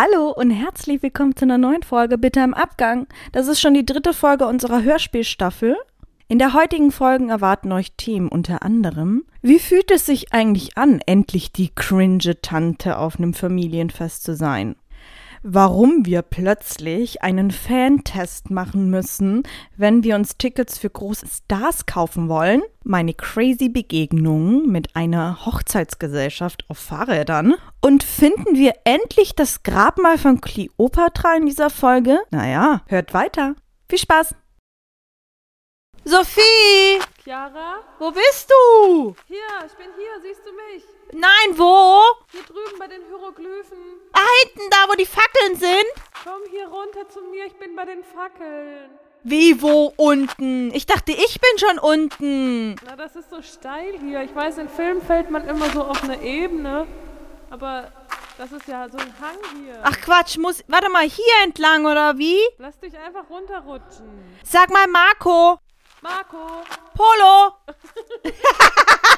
[0.00, 3.08] Hallo und herzlich willkommen zu einer neuen Folge Bitte im Abgang.
[3.32, 5.76] Das ist schon die dritte Folge unserer Hörspielstaffel.
[6.28, 11.00] In der heutigen Folge erwarten euch Themen unter anderem, wie fühlt es sich eigentlich an,
[11.06, 14.76] endlich die cringe Tante auf einem Familienfest zu sein?
[15.42, 19.42] Warum wir plötzlich einen Fantest machen müssen,
[19.76, 26.64] wenn wir uns Tickets für große Stars kaufen wollen, meine crazy Begegnung mit einer Hochzeitsgesellschaft
[26.68, 32.18] auf Fahrrädern und finden wir endlich das Grabmal von Cleopatra in dieser Folge?
[32.30, 33.54] Naja, hört weiter.
[33.88, 34.34] Viel Spaß!
[36.04, 37.00] Sophie!
[37.22, 37.80] Chiara?
[37.98, 39.14] Wo bist du?
[39.26, 40.97] Hier, ich bin hier, siehst du mich?
[41.12, 42.02] Nein, wo?
[42.30, 43.78] Hier drüben bei den Hieroglyphen.
[44.12, 45.86] Da hinten, da wo die Fackeln sind?
[46.24, 48.90] Komm hier runter zu mir, ich bin bei den Fackeln.
[49.24, 50.72] Wie, wo unten?
[50.74, 52.76] Ich dachte, ich bin schon unten.
[52.84, 54.22] Na, das ist so steil hier.
[54.22, 56.86] Ich weiß, in Filmen fällt man immer so auf eine Ebene.
[57.50, 57.90] Aber
[58.36, 59.80] das ist ja so ein Hang hier.
[59.82, 60.62] Ach Quatsch, muss.
[60.68, 62.38] Warte mal, hier entlang oder wie?
[62.58, 64.38] Lass dich einfach runterrutschen.
[64.44, 65.58] Sag mal, Marco.
[66.00, 66.62] Marco!
[66.94, 67.54] Polo!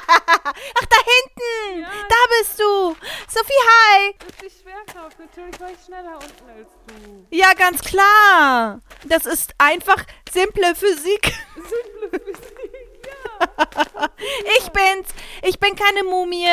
[0.07, 1.81] Ach, da hinten!
[1.81, 1.89] Ja.
[2.09, 2.95] Da bist du!
[3.27, 4.15] Sophie, hi!
[4.17, 5.19] Das ist die Schwerkraft.
[5.19, 7.27] Natürlich war ich schneller unten als du.
[7.29, 8.81] Ja, ganz klar!
[9.05, 11.33] Das ist einfach simple Physik.
[11.55, 14.09] Simple Physik, ja.
[14.57, 15.09] Ich bin's!
[15.43, 16.47] Ich bin keine Mumie!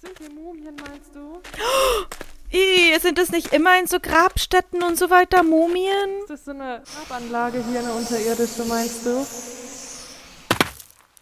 [0.00, 1.40] Sind wir Mumien, meinst du?
[2.52, 6.20] Ih, sind das nicht immer in so Grabstätten und so weiter Mumien?
[6.20, 9.26] Ist das so eine Grabanlage hier, eine unterirdische, meinst du?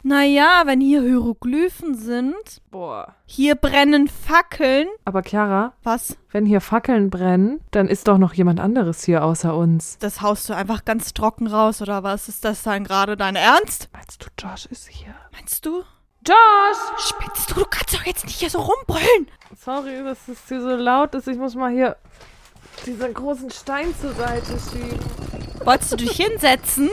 [0.05, 2.35] Naja, wenn hier Hieroglyphen sind.
[2.71, 3.15] Boah.
[3.25, 4.89] Hier brennen Fackeln.
[5.05, 6.17] Aber Chiara, Was?
[6.33, 9.99] wenn hier Fackeln brennen, dann ist doch noch jemand anderes hier außer uns.
[9.99, 12.29] Das haust du einfach ganz trocken raus, oder was?
[12.29, 13.91] Ist das dann gerade dein Ernst?
[13.93, 15.15] Meinst du, Josh ist hier?
[15.33, 15.83] Meinst du?
[16.27, 17.07] Josh!
[17.09, 17.55] Spinnst du?
[17.61, 19.29] Du kannst doch jetzt nicht hier so rumbrüllen.
[19.65, 21.29] Sorry, dass es hier so laut ist.
[21.29, 21.97] Ich muss mal hier
[22.87, 24.99] diesen großen Stein zur Seite schieben.
[25.65, 26.91] Wolltest du dich hinsetzen?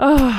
[0.00, 0.30] Oh.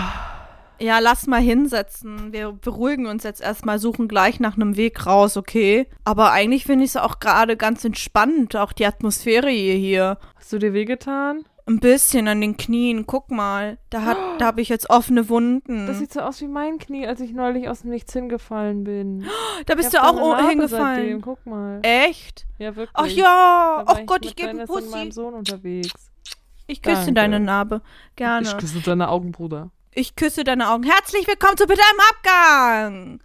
[0.80, 2.34] Ja, lass mal hinsetzen.
[2.34, 5.88] Wir beruhigen uns jetzt erstmal, suchen gleich nach einem Weg raus, okay?
[6.04, 10.18] Aber eigentlich finde ich es auch gerade ganz entspannt, auch die Atmosphäre hier, hier.
[10.36, 11.46] Hast du dir wehgetan?
[11.68, 13.78] Ein bisschen an den Knien, guck mal.
[13.92, 15.86] Da, hat, da habe ich jetzt offene Wunden.
[15.86, 19.28] Das sieht so aus wie mein Knie, als ich neulich aus dem Nichts hingefallen bin.
[19.68, 20.96] da bist Ich du auch Narbe hingefallen.
[20.96, 21.22] Seitdem.
[21.22, 21.80] Guck mal.
[21.84, 22.48] Echt?
[22.58, 22.90] Ja, wirklich.
[22.94, 23.84] Ach ja.
[23.86, 25.12] Ach Gott, ich mit gebe einen Dennis und meinem Pussy.
[25.12, 26.11] Sohn unterwegs.
[26.72, 27.14] Ich küsse Danke.
[27.16, 27.82] deine Narbe.
[28.16, 28.48] Gerne.
[28.48, 29.72] Ich küsse deine Augen, Bruder.
[29.94, 30.84] Ich küsse deine Augen.
[30.84, 33.20] Herzlich willkommen zu Bitte im Abgang.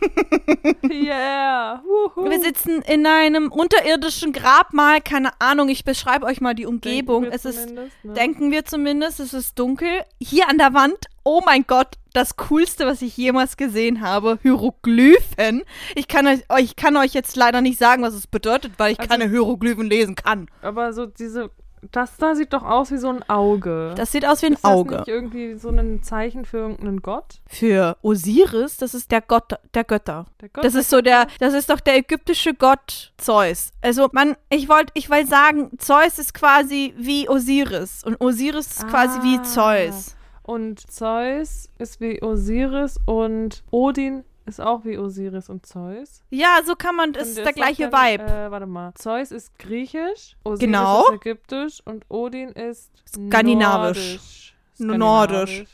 [0.90, 1.82] Yeah.
[1.84, 2.28] Wuhu.
[2.30, 5.00] Wir sitzen in einem unterirdischen Grabmal.
[5.00, 7.24] Keine Ahnung, ich beschreibe euch mal die Umgebung.
[7.24, 7.90] Es ist, ne?
[8.02, 10.02] denken wir zumindest, es ist dunkel.
[10.20, 15.62] Hier an der Wand, oh mein Gott, das Coolste, was ich jemals gesehen habe, Hieroglyphen.
[15.94, 19.00] Ich kann euch, ich kann euch jetzt leider nicht sagen, was es bedeutet, weil ich
[19.00, 20.48] Also- keine Hieroglyphen lesen kann.
[20.62, 21.50] Aber so diese.
[21.92, 23.92] Das da sieht doch aus wie so ein Auge.
[23.96, 24.96] Das sieht aus wie ein ist das Auge.
[24.96, 27.40] nicht irgendwie so ein Zeichen für irgendeinen Gott?
[27.46, 30.26] Für Osiris, das ist der Gott der Götter.
[30.40, 33.70] Der Gott Das ist so der, das ist doch der ägyptische Gott Zeus.
[33.82, 38.88] Also man, ich wollte, ich will sagen, Zeus ist quasi wie Osiris und Osiris ist
[38.88, 39.42] quasi wie Ah.
[39.42, 40.16] Zeus.
[40.42, 46.22] Und Zeus ist wie Osiris und Odin ist auch wie Osiris und Zeus.
[46.30, 48.24] Ja, so kann man, ist es der gleiche dann, Vibe.
[48.24, 48.92] Äh, warte mal.
[48.94, 51.02] Zeus ist griechisch, Osiris Genau.
[51.04, 54.54] ist ägyptisch und Odin ist Skandinavisch.
[54.78, 54.98] Nordisch.
[54.98, 55.64] Nordisch.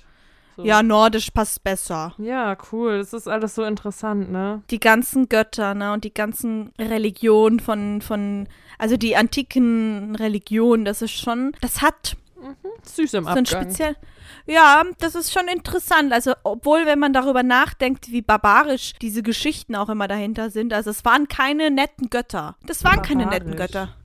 [0.56, 0.64] So.
[0.64, 2.14] Ja, nordisch passt besser.
[2.18, 2.98] Ja, cool.
[2.98, 4.62] Das ist alles so interessant, ne?
[4.70, 8.46] Die ganzen Götter, ne, und die ganzen Religionen von, von,
[8.78, 12.16] also die antiken Religionen, das ist schon, das hat
[12.82, 13.46] Süß im so ein Abgang.
[13.46, 13.96] speziell.
[14.46, 16.12] Ja, das ist schon interessant.
[16.12, 20.90] Also, obwohl, wenn man darüber nachdenkt, wie barbarisch diese Geschichten auch immer dahinter sind, also
[20.90, 22.56] es waren keine netten Götter.
[22.66, 23.72] Das waren keine netten Barbarisch.
[23.72, 23.96] Götter.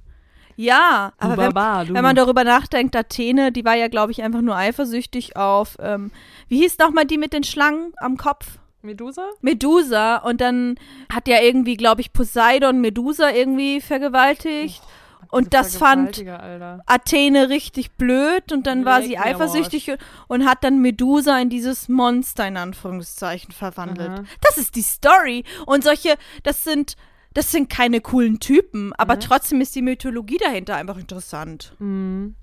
[0.60, 1.94] Ja, Du aber wenn, Barbar, du.
[1.94, 6.12] wenn man darüber nachdenkt, Athene, die war ja, glaube ich, einfach nur eifersüchtig auf, ähm,
[6.48, 8.58] wie hieß nochmal die mit den Schlangen am Kopf?
[8.82, 9.28] Medusa?
[9.42, 10.18] Medusa.
[10.18, 10.76] Und dann
[11.13, 14.81] hat ja irgendwie, glaube ich, Poseidon Medusa irgendwie vergewaltigt.
[15.29, 16.81] Und das fand Alter.
[16.85, 19.91] Athene richtig blöd und dann war sie Leck mir am eifersüchtig
[20.27, 24.09] und hat dann Medusa in dieses Monster in Anführungszeichen verwandelt.
[24.09, 24.24] Aha.
[24.41, 25.44] Das ist die Story.
[25.65, 26.95] Und solche, das sind,
[27.33, 29.19] das sind keine coolen Typen, aber Mhm.
[29.21, 31.74] trotzdem ist die Mythologie dahinter einfach interessant.
[31.79, 32.35] Mhm.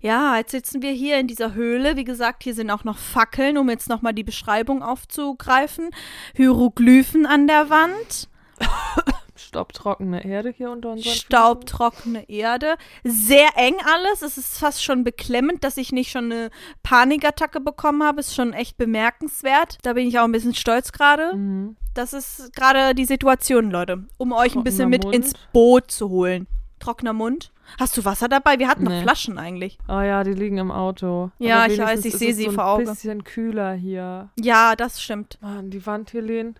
[0.00, 1.96] Ja, jetzt sitzen wir hier in dieser Höhle.
[1.96, 5.90] Wie gesagt, hier sind auch noch Fackeln, um jetzt nochmal die Beschreibung aufzugreifen.
[6.34, 8.28] Hieroglyphen an der Wand.
[9.54, 11.12] Staubtrockene Erde hier unter Füßen.
[11.12, 12.76] Staubtrockene Erde.
[13.04, 14.22] Sehr eng alles.
[14.22, 16.50] Es ist fast schon beklemmend, dass ich nicht schon eine
[16.82, 18.20] Panikattacke bekommen habe.
[18.20, 19.78] Ist schon echt bemerkenswert.
[19.82, 21.36] Da bin ich auch ein bisschen stolz gerade.
[21.36, 21.76] Mhm.
[21.94, 24.04] Das ist gerade die Situation, Leute.
[24.18, 25.14] Um euch ein bisschen Trockener mit Mund.
[25.14, 26.48] ins Boot zu holen.
[26.80, 27.52] Trockener Mund.
[27.78, 28.58] Hast du Wasser dabei?
[28.58, 29.02] Wir hatten noch Nee.
[29.02, 29.78] Flaschen eigentlich.
[29.88, 31.30] Oh ja, die liegen im Auto.
[31.38, 32.88] Ja, ich weiß, ich sehe sie so vor Augen.
[32.88, 34.30] Ein bisschen kühler hier.
[34.38, 35.38] Ja, das stimmt.
[35.40, 36.56] Mal an die Wand hier lehnen.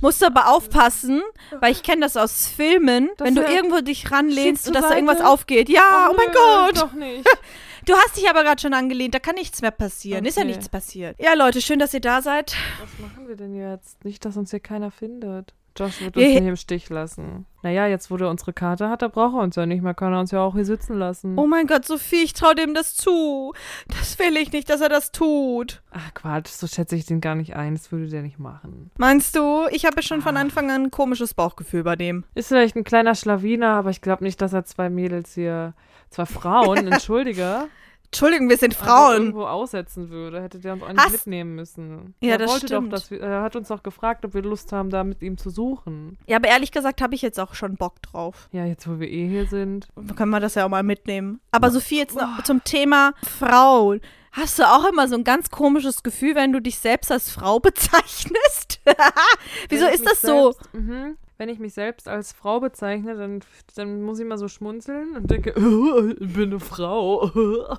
[0.00, 1.22] Musst du aber aufpassen,
[1.60, 4.94] weil ich kenne das aus Filmen, Dass wenn du irgendwo dich ranlehnst und dass da
[4.94, 5.68] irgendwas aufgeht.
[5.68, 6.76] Ja, oh, mein nö, Gott.
[6.82, 7.26] Doch nicht.
[7.86, 10.24] Du hast dich aber gerade schon angelehnt, da kann nichts mehr passieren.
[10.24, 10.52] Ist ja Okay.
[10.52, 11.20] nichts passiert.
[11.20, 12.56] Ja, Leute, schön, dass ihr da seid.
[12.80, 14.02] Was machen wir denn jetzt?
[14.06, 15.52] Nicht, dass uns hier keiner findet.
[15.76, 17.46] Josh wird Wir- uns nicht im Stich lassen.
[17.62, 19.94] Naja, jetzt wo der unsere Karte hat, da braucht er uns ja nicht mehr.
[19.94, 21.38] Kann er uns ja auch hier sitzen lassen.
[21.38, 23.52] Oh mein Gott, Sophie, ich traue dem das zu.
[23.88, 25.82] Das will ich nicht, dass er das tut.
[25.90, 27.74] Ach Quatsch, so schätze ich den gar nicht ein.
[27.74, 28.90] Das würde der nicht machen.
[28.98, 29.66] Meinst du?
[29.70, 30.22] Ich habe schon Ah.
[30.24, 32.24] von Anfang an ein komisches Bauchgefühl bei dem.
[32.34, 35.74] Ist vielleicht ein kleiner Schlawiner, aber ich glaube nicht, dass er zwei Mädels hier,
[36.10, 37.66] zwei Frauen, entschuldige,
[38.14, 39.16] Entschuldigung, wir sind einfach Frauen.
[39.16, 40.40] irgendwo aussetzen würde.
[40.40, 42.14] Hätte der uns auch nicht Hast- mitnehmen müssen.
[42.20, 42.92] Ja, er das wollte stimmt.
[42.92, 45.36] Doch, dass wir, er hat uns doch gefragt, ob wir Lust haben, da mit ihm
[45.36, 46.16] zu suchen.
[46.28, 48.48] Ja, aber ehrlich gesagt habe ich jetzt auch schon Bock drauf.
[48.52, 49.88] Ja, jetzt wo wir eh hier sind.
[50.16, 51.40] Können wir das ja auch mal mitnehmen.
[51.50, 53.96] Aber Sophie, jetzt noch zum Thema Frau.
[54.30, 57.58] Hast du auch immer so ein ganz komisches Gefühl, wenn du dich selbst als Frau
[57.60, 58.80] bezeichnest?
[59.68, 60.52] Wieso ist das so?
[60.52, 61.16] Selbst, mhm.
[61.36, 63.40] Wenn ich mich selbst als Frau bezeichne, dann,
[63.74, 67.28] dann muss ich mal so schmunzeln und denke, "Oh, ich bin eine Frau.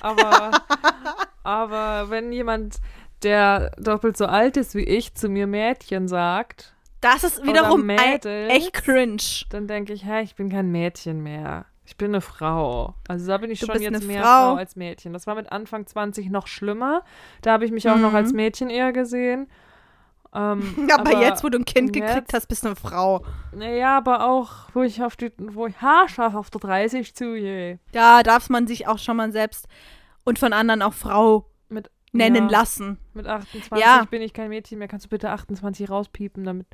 [0.00, 0.50] aber,
[1.42, 2.76] aber wenn jemand,
[3.22, 8.50] der doppelt so alt ist wie ich, zu mir Mädchen sagt, Das ist wiederum Mädels.
[8.52, 9.20] echt cringe.
[9.50, 11.66] dann denke ich, hä, ich bin kein Mädchen mehr.
[11.86, 12.94] Ich bin eine Frau.
[13.08, 14.50] Also da bin ich Du schon jetzt mehr Frau.
[14.52, 15.12] Frau als Mädchen.
[15.12, 17.02] Das war mit Anfang 20 noch schlimmer.
[17.42, 18.16] Da habe ich mich auch noch Mhm.
[18.16, 19.48] als Mädchen eher gesehen.
[20.34, 23.24] Ähm, Aber, jetzt, wo du ein Kind jetzt- gekriegt hast, bist du eine Frau.
[23.52, 27.78] naja, aber auch, wo ich auf die, wo ich haarscharf auf der 30 zugehe.
[27.92, 29.66] Da darf man sich auch schon mal selbst
[30.24, 32.98] und von anderen auch Frau Mit, nennen ja, lassen.
[33.14, 34.04] Mit 28 Ja.
[34.08, 34.86] bin ich kein Mädchen mehr.
[34.88, 36.68] Kannst du bitte 28 rauspiepen, damit,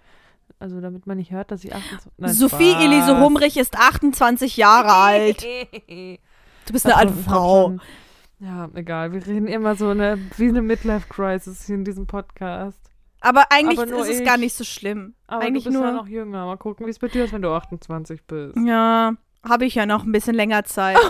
[0.59, 2.85] also damit man nicht hört, dass ich 28 Nein, Sophie Spaß.
[2.85, 5.43] Elise Humrich ist 28 Jahre alt.
[5.89, 7.77] Du bist eine alte Frau.
[8.39, 9.13] Ja, egal.
[9.15, 12.79] Wir reden immer so eine, wie eine Midlife-Crisis hier in diesem Podcast.
[13.27, 14.25] Aber eigentlich Aber ist es ich.
[14.27, 15.15] gar nicht so schlimm.
[15.27, 15.89] Aber eigentlich du bist nur.
[15.89, 16.47] ja noch jünger.
[16.47, 18.57] Mal gucken, wie es bei dir ist, wenn du 28 bist.
[18.65, 19.15] Ja,
[19.49, 20.99] habe ich ja noch ein bisschen länger Zeit.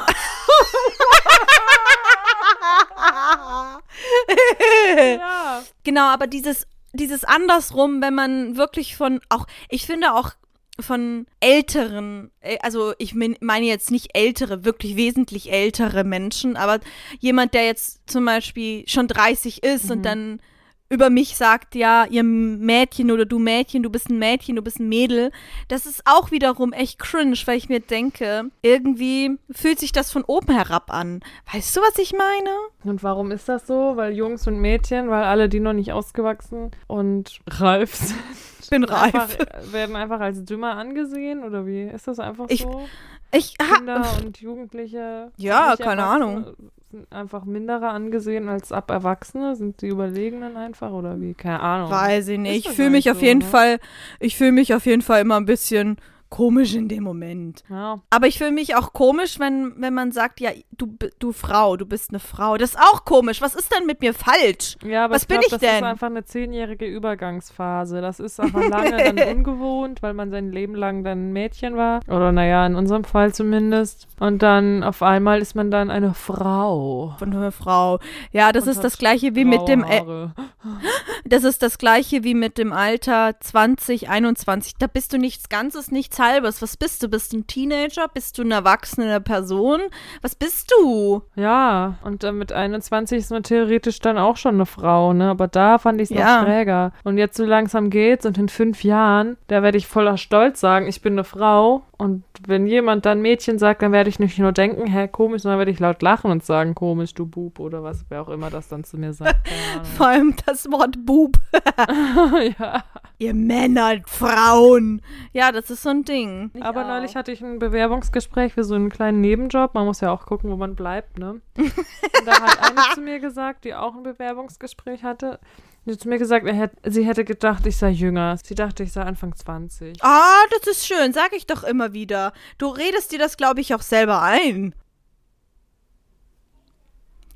[5.19, 5.63] ja.
[5.85, 10.31] genau, aber dieses, dieses andersrum, wenn man wirklich von, auch, ich finde auch
[10.79, 16.81] von älteren, äh, also ich mein- meine jetzt nicht ältere, wirklich wesentlich ältere Menschen, aber
[17.19, 19.91] jemand, der jetzt zum Beispiel schon 30 ist Mhm.
[19.93, 20.41] und dann
[20.89, 24.79] über mich sagt, ja, ihr Mädchen oder du Mädchen, du bist ein Mädchen, du bist
[24.79, 25.33] ein Mädel,
[25.69, 30.23] das ist auch wiederum echt cringe, weil ich mir denke, irgendwie fühlt sich das von
[30.25, 31.21] oben herab an.
[31.53, 32.51] Weißt du, was ich meine?
[32.85, 33.93] Und warum ist das so?
[33.97, 38.17] Weil Jungs und Mädchen, weil alle, die noch nicht ausgewachsen und reif sind,
[38.63, 39.15] Ich bin reif.
[39.15, 41.45] Einfach, werden einfach als dümmer angesehen?
[41.45, 41.83] Oder wie?
[41.83, 42.87] Ist das einfach Ich- so?
[43.33, 45.31] Ich Kinder und Jugendliche.
[45.37, 46.55] Ja, keine Erwachsene
[46.93, 49.57] Sind einfach minderer angesehen als ab Erwachsene?
[49.57, 51.35] Sind die Überlegenen einfach oder wie?
[51.35, 51.91] Keine Ahnung.
[51.91, 52.67] Weiß ich nicht.
[52.67, 53.45] Ich fühle mich eigentlich auf so, jeden ne?
[53.45, 53.79] Fall,
[54.21, 55.97] ich fühle mich auf jeden Fall immer ein bisschen
[56.37, 57.63] komisch in dem Moment.
[57.71, 58.01] Ja.
[58.11, 61.77] Aber ich fühle mich auch komisch, wenn, wenn man sagt, ja, du, b- du Frau,
[61.77, 62.57] du bist eine Frau.
[62.59, 63.41] Das ist auch komisch.
[63.41, 64.77] Was ist denn mit mir falsch?
[64.85, 65.77] Ja, aber Was ich bin glaub, ich das denn?
[65.77, 68.01] ist einfach eine zehnjährige Übergangsphase.
[68.03, 72.01] Das ist aber lange dann ungewohnt, weil man sein Leben lang dann ein Mädchen war.
[72.09, 74.07] Oder naja, in unserem Fall zumindest.
[74.21, 77.15] Und dann auf einmal ist man dann eine Frau.
[77.19, 77.99] Von einer Frau.
[78.33, 80.33] Ja, das Und ist das gleiche wie mit dem, Haare.
[81.29, 84.75] das ist das gleiche wie mit dem Alter 20, 21.
[84.79, 86.63] Da bist du nichts Ganzes, nichts Halbes.
[86.63, 87.09] Was bist du?
[87.09, 88.09] Bist du ein Teenager?
[88.13, 89.81] Bist du eine erwachsene Person?
[90.23, 91.23] Was bist du?
[91.35, 95.31] Ja, und dann mit 21 ist man theoretisch dann auch schon eine Frau, ne?
[95.31, 96.41] Aber da fand ich es Ja.
[96.41, 96.93] noch schräger.
[97.05, 100.87] Und jetzt so langsam geht's und in fünf Jahren, da werde ich voller Stolz sagen,
[100.87, 101.83] ich bin eine Frau.
[101.99, 105.59] Und wenn jemand dann Mädchen sagt, dann werde ich nicht nur denken, hä, komisch, sondern
[105.59, 108.69] werde ich laut lachen und sagen, komisch, du Bub oder was, wer auch immer das
[108.69, 109.49] dann zu mir sagt.
[109.97, 111.37] Vor allem das Wort Bub.
[112.59, 112.85] Ja.
[113.19, 115.01] Ihr Männer, Frauen.
[115.33, 116.51] Ja, das ist so ein Ding.
[116.61, 119.75] Aber neulich hatte ich ein Bewerbungsgespräch für so einen kleinen Nebenjob.
[119.75, 121.41] Man muss ja auch gucken, wo man bleibt, ne?
[121.57, 125.41] Und da hat eine zu mir gesagt, die auch ein Bewerbungsgespräch hatte,
[125.87, 128.37] die hat zu mir gesagt, er hätt, sie hätte gedacht, ich sei jünger.
[128.43, 130.03] Sie dachte, ich sei Anfang 20.
[130.03, 132.33] Ah, das ist schön, sag ich doch immer wieder.
[132.59, 134.75] Du redest dir das, glaube ich, auch selber ein.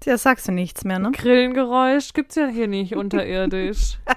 [0.05, 1.13] Ja, sagst du nichts mehr, ne?
[1.13, 3.99] Grillengeräusch gibt's ja hier nicht unterirdisch.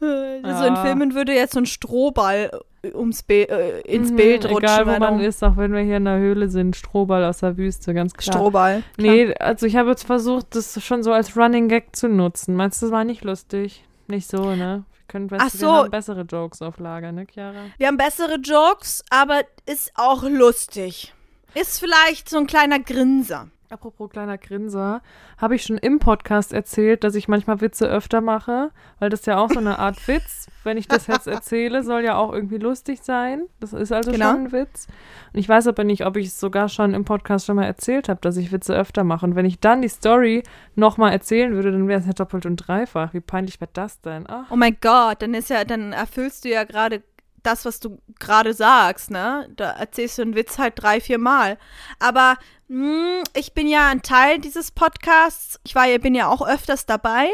[0.00, 2.50] So in Filmen würde jetzt so ein Strohball
[2.94, 4.58] ums Be äh, ins Mhm, Bild rutschen.
[4.58, 7.56] Egal, wo man ist, auch wenn wir hier in der Höhle sind, Strohball aus der
[7.56, 8.36] Wüste, ganz klar.
[8.36, 8.82] Strohball.
[8.96, 9.14] klar.
[9.14, 12.54] Nee, also ich habe jetzt versucht, das schon so als Running Gag zu nutzen.
[12.56, 13.84] Meinst du, das war nicht lustig?
[14.08, 14.84] Nicht so, ne?
[14.92, 15.66] Wir, können bess- Ach so.
[15.66, 17.64] wir haben bessere Jokes auf Lager, ne, Chiara?
[17.78, 21.12] Wir haben bessere Jokes, aber ist auch lustig.
[21.54, 23.48] Ist vielleicht so ein kleiner Grinser.
[23.70, 25.00] Apropos kleiner Grinser,
[25.38, 29.38] habe ich schon im Podcast erzählt, dass ich manchmal Witze öfter mache, weil das ja
[29.38, 32.98] auch so eine Art Witz, wenn ich das jetzt erzähle, soll ja auch irgendwie lustig
[33.02, 33.44] sein.
[33.60, 34.32] Das ist also Genau.
[34.32, 34.88] schon ein Witz.
[35.32, 38.08] Und ich weiß aber nicht, ob ich es sogar schon im Podcast schon mal erzählt
[38.08, 39.24] habe, dass ich Witze öfter mache.
[39.24, 40.42] Und wenn ich dann die Story
[40.74, 43.14] nochmal erzählen würde, dann wäre es ja doppelt und dreifach.
[43.14, 44.24] Wie peinlich wäre das denn?
[44.26, 47.02] Ach, Oh mein Gott, dann ist ja, dann erfüllst du ja gerade
[47.42, 49.48] das, was du gerade sagst, ne?
[49.56, 51.58] Da erzählst du einen Witz halt drei, vier Mal.
[51.98, 52.36] Aber
[52.68, 55.58] mh, ich bin ja ein Teil dieses Podcasts.
[55.64, 57.28] Ich war ja, bin ja auch öfters dabei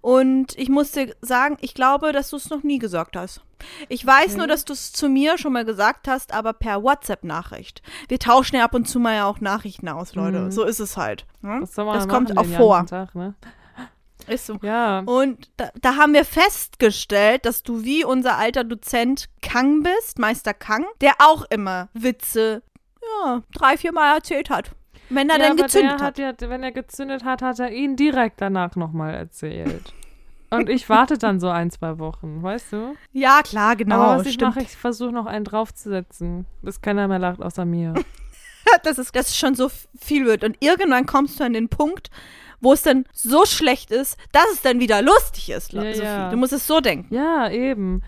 [0.00, 3.40] und ich muss dir sagen, ich glaube, dass du es noch nie gesagt hast.
[3.88, 4.38] Ich weiß Okay.
[4.38, 7.80] nur, dass du es zu mir schon mal gesagt hast, aber per WhatsApp-Nachricht.
[8.08, 10.40] Wir tauschen ja ab und zu mal ja auch Nachrichten aus, Leute.
[10.40, 10.50] Mhm.
[10.50, 11.26] So ist es halt.
[11.42, 11.60] Ne?
[11.60, 12.84] Das machen kommt auch vor.
[12.86, 13.34] Tag, ne?
[14.28, 14.58] Ist so.
[14.62, 15.00] Ja.
[15.00, 20.54] Und da, da haben wir festgestellt, dass du wie unser alter Dozent Kang bist, Meister
[20.54, 22.62] Kang, der auch immer Witze,
[23.02, 24.72] ja, drei, vier Mal erzählt hat.
[25.08, 26.18] Wenn er ja, aber gezündet hat.
[26.18, 29.92] hat ja, wenn er gezündet hat, hat er ihn direkt danach nochmal erzählt.
[30.50, 32.94] Und ich warte dann so ein, zwei Wochen, weißt du?
[33.12, 34.00] Ja, klar, genau.
[34.00, 37.94] Aber was ich mache, ich versuche noch einen draufzusetzen, bis keiner mehr lacht außer mir.
[38.82, 40.44] dass es, dass es schon so viel wird.
[40.44, 42.10] Und irgendwann kommst du an den Punkt,
[42.62, 45.72] wo es dann so schlecht ist, dass es dann wieder lustig ist.
[45.74, 46.02] Ja, Sophie.
[46.04, 46.30] ja.
[46.30, 47.14] Du musst es so denken.
[47.14, 48.02] Ja, eben.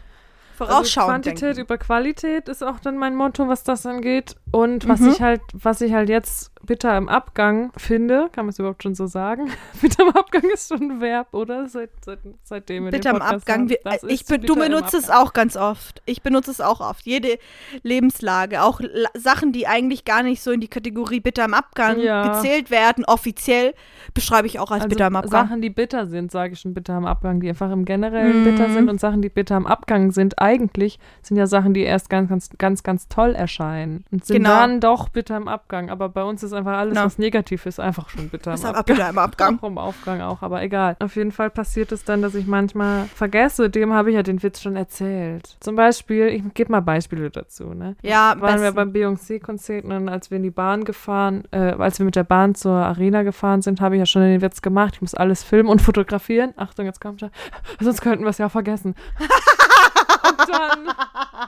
[0.57, 1.61] Vorausschauend also Quantität denken.
[1.63, 4.37] über Qualität ist auch dann mein Motto, was das angeht.
[4.53, 5.11] Und was Mhm.
[5.11, 8.95] ich halt, was ich halt jetzt bitter im Abgang finde, kann man es überhaupt schon
[8.95, 9.51] so sagen?
[9.83, 11.69] bitter im Abgang ist schon ein Verb, oder?
[11.69, 13.69] Seit, seit, seitdem wir Bitte den am Podcast Abgang.
[13.69, 16.03] Wir, Das ich bin, du bitter im benutzt es auch ganz oft.
[16.07, 17.05] Ich benutze es auch oft.
[17.07, 17.39] Jede
[17.83, 18.63] Lebenslage.
[18.63, 22.35] Auch La Sachen, die eigentlich gar nicht so in die Kategorie bitter am Abgang Ja.
[22.35, 23.75] gezählt werden, offiziell,
[24.15, 25.47] beschreibe ich auch als Also bitter am Abgang.
[25.49, 28.45] Sachen, die bitter sind, sage ich schon bitter am Abgang, die einfach im Generellen Mhm.
[28.45, 32.09] bitter sind und Sachen, die bitter am Abgang sind, eigentlich sind ja Sachen, die erst
[32.11, 34.51] ganz, ganz, ganz, ganz toll erscheinen und sind Genau.
[34.51, 35.91] dann doch bitter am Abgang.
[35.91, 37.07] Aber bei uns ist einfach alles, Genau.
[37.07, 38.97] was negativ ist, einfach schon bitter Ist aber Abgang.
[38.97, 39.59] bitter am Abgang.
[39.63, 40.97] Auch im Aufgang auch, aber egal.
[41.01, 44.43] Auf jeden Fall passiert es dann, dass ich manchmal vergesse, dem habe ich ja den
[44.43, 45.57] Witz schon erzählt.
[45.61, 47.97] Zum Beispiel, ich gebe mal Beispiele dazu, ne?
[48.03, 52.07] Ja, waren wir beim Beyoncé-Konzert und als wir in die Bahn gefahren, äh, als wir
[52.07, 54.95] mit der Bahn zur Arena gefahren sind, habe ich ja schon den Witz gemacht.
[54.97, 56.55] Ich muss alles filmen und fotografieren.
[56.57, 57.31] Achtung, jetzt kommt er.
[57.81, 58.95] Sonst könnten wir es ja vergessen.
[60.29, 60.87] und dann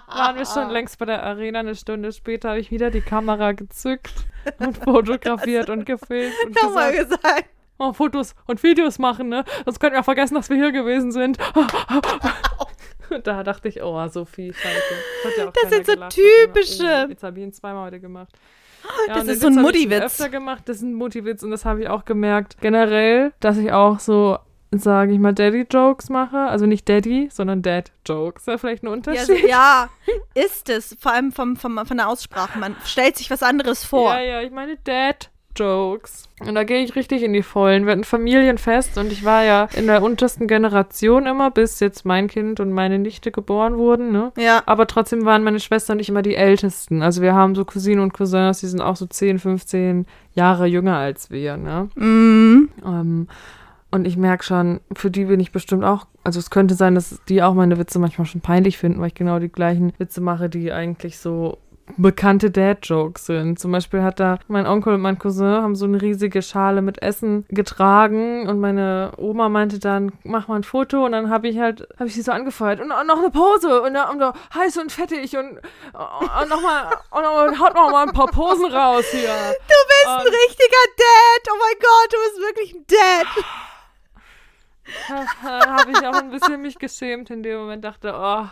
[0.08, 1.60] waren wir schon längst bei der Arena.
[1.60, 4.12] Eine Stunde später habe ich wieder die Kamera gezückt
[4.58, 7.44] und fotografiert und gefilmt und Nochmal gesagt, gesagt.
[7.78, 9.44] oh, Fotos und Videos machen, ne?
[9.64, 11.38] Sonst könnten wir vergessen, dass wir hier gewesen sind.
[13.10, 15.38] Und da dachte ich, oh, Sophie, scheiße.
[15.38, 16.12] Ja auch Das sind so gelacht.
[16.14, 18.28] Typische- jetzt habe ich ihn zweimal heute gemacht.
[19.08, 20.00] Das und ist so ein Mutti-Witz.
[20.00, 20.62] öfter gemacht.
[20.66, 22.58] Das ist ein Mutti-Witz und das habe ich auch gemerkt.
[22.60, 24.38] Generell, dass ich auch so,
[24.72, 26.38] sage ich mal, Daddy-Jokes mache.
[26.38, 28.42] Also nicht Daddy, sondern Dad-Jokes.
[28.42, 29.26] Ist ja vielleicht ein Ja, Unterschied.
[29.26, 29.88] so, ja,
[30.34, 30.96] ist es.
[31.00, 32.58] Vor allem vom, vom, von der Aussprache.
[32.58, 34.12] Man stellt sich was anderes vor.
[34.14, 36.24] Ja, ja, ich meine Dad-Jokes.
[36.46, 37.86] Und da gehe ich richtig in die Vollen.
[37.86, 42.28] Wir hatten Familienfest und ich war ja in der untersten Generation immer, bis jetzt mein
[42.28, 44.32] Kind und meine Nichte geboren wurden, ne?
[44.36, 44.62] Ja.
[44.66, 47.00] Aber trotzdem waren meine Schwestern nicht immer die Ältesten.
[47.02, 50.96] Also wir haben so Cousinen und Cousins, die sind auch so 10, 15 Jahre jünger
[50.98, 51.88] als wir, ne?
[51.94, 52.68] Mhm.
[52.84, 53.28] Ähm,
[53.96, 57.20] und ich merke schon, für die bin ich bestimmt auch, also es könnte sein, dass
[57.28, 60.48] die auch meine Witze manchmal schon peinlich finden, weil ich genau die gleichen Witze mache,
[60.48, 61.58] die eigentlich so
[61.96, 63.60] bekannte Dad-Jokes sind.
[63.60, 67.00] Zum Beispiel hat da mein Onkel und mein Cousin haben so eine riesige Schale mit
[67.00, 71.60] Essen getragen und meine Oma meinte dann, mach mal ein Foto und dann habe ich
[71.60, 74.32] halt, habe ich sie so angefeuert und, und noch eine Pose und, dann- und so
[74.58, 75.58] heiß und fettig und,
[75.92, 79.28] und nochmal, und noch, haut noch mal ein paar Posen raus hier.
[79.28, 81.52] Du bist ein Und- richtiger Dad.
[81.52, 83.44] Oh mein Gott, du bist wirklich ein Dad.
[85.42, 88.46] habe ich auch ein bisschen mich geschämt in dem Moment, dachte, oh,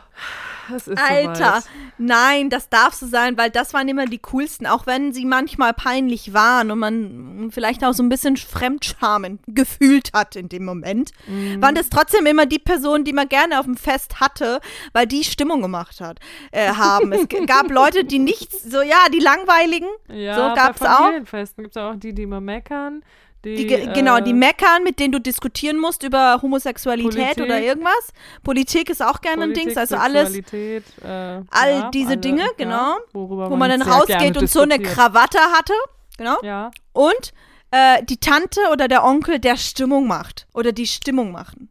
[0.70, 1.64] das ist Alter, soweit.
[1.98, 5.74] nein, das darf so sein, weil das waren immer die coolsten, auch wenn sie manchmal
[5.74, 11.10] peinlich waren und man vielleicht auch so ein bisschen Fremdscham gefühlt hat in dem Moment,
[11.26, 11.60] Mhm.
[11.62, 14.60] waren das trotzdem immer die Personen, die man gerne auf dem Fest hatte,
[14.92, 16.18] weil die Stimmung gemacht hat,
[16.50, 17.12] äh, haben.
[17.12, 20.98] es gab Leute, die nichts, so ja, die langweiligen, Ja, so gab's bei auch.
[20.98, 23.04] Familienfesten gibt es auch die, die immer meckern.
[23.44, 27.44] Die, Die, ge- genau, die äh, meckern, mit denen du diskutieren musst über Homosexualität Politik.
[27.44, 28.12] oder irgendwas.
[28.42, 32.42] Politik ist auch gerne ein Politik, Dings, also alles, äh, all ja, diese alle, Dinge,
[32.42, 34.78] ja, genau, wo man dann sehr rausgeht und so eine.
[34.78, 35.72] Krawatte hatte.
[36.16, 36.38] Genau.
[36.42, 37.32] Ja, Und
[37.70, 40.46] äh, die Tante oder der Onkel, der Stimmung macht.
[40.54, 41.70] Oder die Stimmung machen.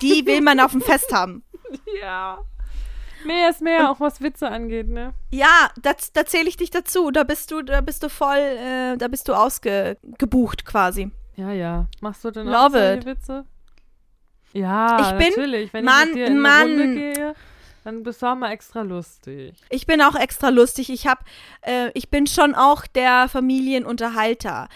[0.00, 1.44] Die will man auf dem Fest haben.
[2.02, 2.38] Ja.
[3.24, 5.12] Mehr ist mehr, auch was Witze angeht, ne?
[5.30, 7.10] Ja, das, da zähle ich dich dazu.
[7.10, 11.10] Da bist du, da bist du voll, äh, da bist du ausgebucht quasi.
[11.36, 11.86] Ja, ja.
[12.00, 13.06] Machst du denn Love auch solche it.
[13.06, 13.44] Witze?
[14.52, 15.72] Ja, Ich bin- natürlich.
[15.72, 16.62] Wenn Mann, ich mit dir in Mann.
[16.68, 17.34] Runde gehe,
[17.84, 19.54] dann bist du auch mal extra lustig.
[19.70, 20.88] Ich bin auch extra lustig.
[20.90, 21.24] Ich hab,
[21.62, 24.68] äh, ich bin schon auch der Familienunterhalter.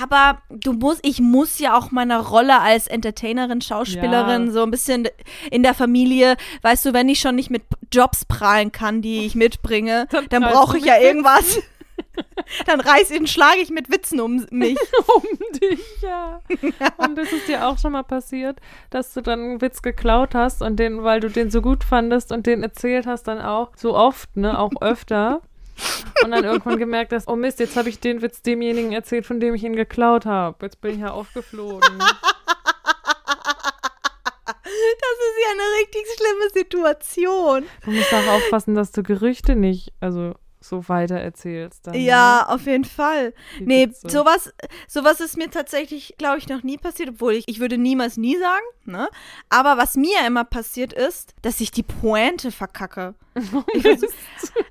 [0.00, 4.52] Aber du musst, ich muss ja auch meiner Rolle als Entertainerin, Schauspielerin Ja.
[4.52, 5.08] so ein bisschen
[5.50, 9.34] in der Familie, weißt du, wenn ich schon nicht mit Jobs prahlen kann, die ich
[9.34, 11.60] mitbringe, Dann dann brauche ich ja irgendwas.
[12.66, 14.78] dann reiß ihn, schlage ich mit Witzen um mich.
[15.14, 15.22] um
[15.60, 16.40] dich, ja.
[16.96, 18.60] Und ist es dir auch schon mal passiert,
[18.90, 22.32] dass du dann einen Witz geklaut hast und den, weil du den so gut fandest
[22.32, 25.42] und den erzählt hast dann auch so oft, ne, auch öfter.
[26.22, 29.40] Und dann irgendwann gemerkt hast, oh Mist, jetzt habe ich den Witz demjenigen erzählt, von
[29.40, 30.56] dem ich ihn geklaut habe.
[30.62, 31.98] Jetzt bin ich ja aufgeflogen.
[34.54, 37.64] Das ist ja eine richtig schlimme Situation.
[37.84, 41.86] Du musst auch aufpassen, dass du Gerüchte nicht, also so weiter erzählst.
[41.86, 43.26] Dann, Ja, auf jeden Fall.
[43.26, 43.32] ne?
[43.60, 44.08] Die Nee, Witze.
[44.10, 44.52] sowas,
[44.88, 48.36] sowas ist mir tatsächlich, glaube ich, noch nie passiert, obwohl ich, ich würde niemals nie
[48.38, 49.08] sagen, ne?
[49.50, 53.14] Aber was mir immer passiert ist, dass ich die Pointe verkacke.
[53.74, 54.12] Ich, versuch-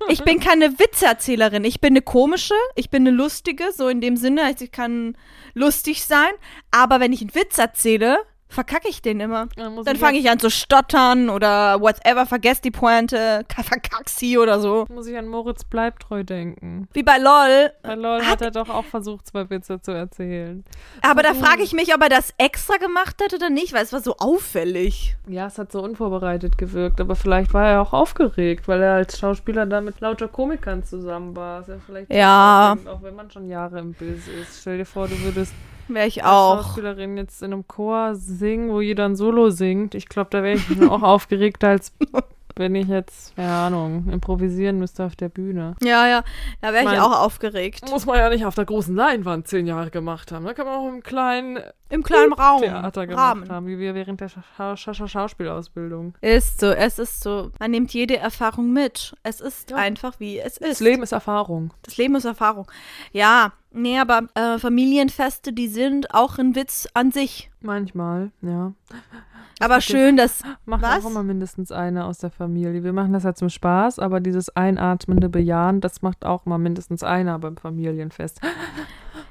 [0.08, 1.64] ich bin keine Witzeerzählerin.
[1.64, 5.16] Ich bin eine komische, ich bin eine lustige, so in dem Sinne, also ich kann
[5.54, 6.32] lustig sein.
[6.70, 9.48] Aber wenn ich einen Witz erzähle, verkacke ich den immer.
[9.56, 14.60] Dann, Dann fange ich an zu stottern oder whatever, vergess die Pointe, verkack sie oder
[14.60, 14.86] so.
[14.92, 16.88] Muss ich an Moritz Bleibtreu denken.
[16.92, 17.72] Wie bei LOL.
[17.82, 20.64] Bei LOL Hat- hat er doch auch versucht, zwei Witze zu erzählen.
[21.02, 21.38] Aber da Mhm.
[21.38, 24.16] frage ich mich, ob er das extra gemacht hat oder nicht, weil es war so
[24.18, 25.16] auffällig.
[25.26, 29.18] Ja, es hat so unvorbereitet gewirkt, aber vielleicht war er auch aufgeregt, weil er als
[29.18, 31.66] Schauspieler da mit lauter Komikern zusammen war.
[31.68, 32.76] Ja, vielleicht Ja.
[32.86, 34.60] auch wenn man schon Jahre im Bild ist.
[34.60, 35.52] Stell dir vor, du würdest
[35.88, 36.62] Wäre ich als auch.
[36.62, 39.94] Schauspielerin jetzt in einem Chor singen, wo jeder ein Solo singt.
[39.94, 41.92] Ich glaube, da wäre ich auch aufgeregter, als
[42.56, 45.74] wenn ich jetzt, keine Ahnung, improvisieren müsste auf der Bühne.
[45.82, 46.22] Ja, ja,
[46.60, 47.90] da wäre ich Mein- auch aufgeregt.
[47.90, 50.44] Muss man ja nicht auf der großen Leinwand zehn Jahre gemacht haben.
[50.44, 51.58] Da kann man auch im kleinen
[51.90, 52.62] Im kleinen Raum.
[52.62, 53.48] Theater gemacht Rahmen.
[53.50, 56.14] haben, wie wir während der Scha Scha Scha Schauspielausbildung.
[56.20, 57.50] Ist so, es ist so.
[57.60, 59.14] Man nimmt jede Erfahrung mit.
[59.22, 59.76] Es ist Ja.
[59.76, 60.70] einfach, wie es ist.
[60.70, 61.72] Das Leben ist Erfahrung.
[61.82, 62.66] Das Leben ist Erfahrung.
[63.12, 67.50] Ja, nee, aber äh, Familienfeste, die sind auch ein Witz an sich.
[67.60, 68.72] Manchmal, ja.
[69.60, 70.42] Aber schön, dass.
[70.64, 71.04] Macht Was?
[71.04, 72.82] auch immer mindestens eine aus der Familie.
[72.82, 77.02] Wir machen das ja zum Spaß, aber dieses einatmende Bejahen, das macht auch mal mindestens
[77.02, 78.40] einer beim Familienfest.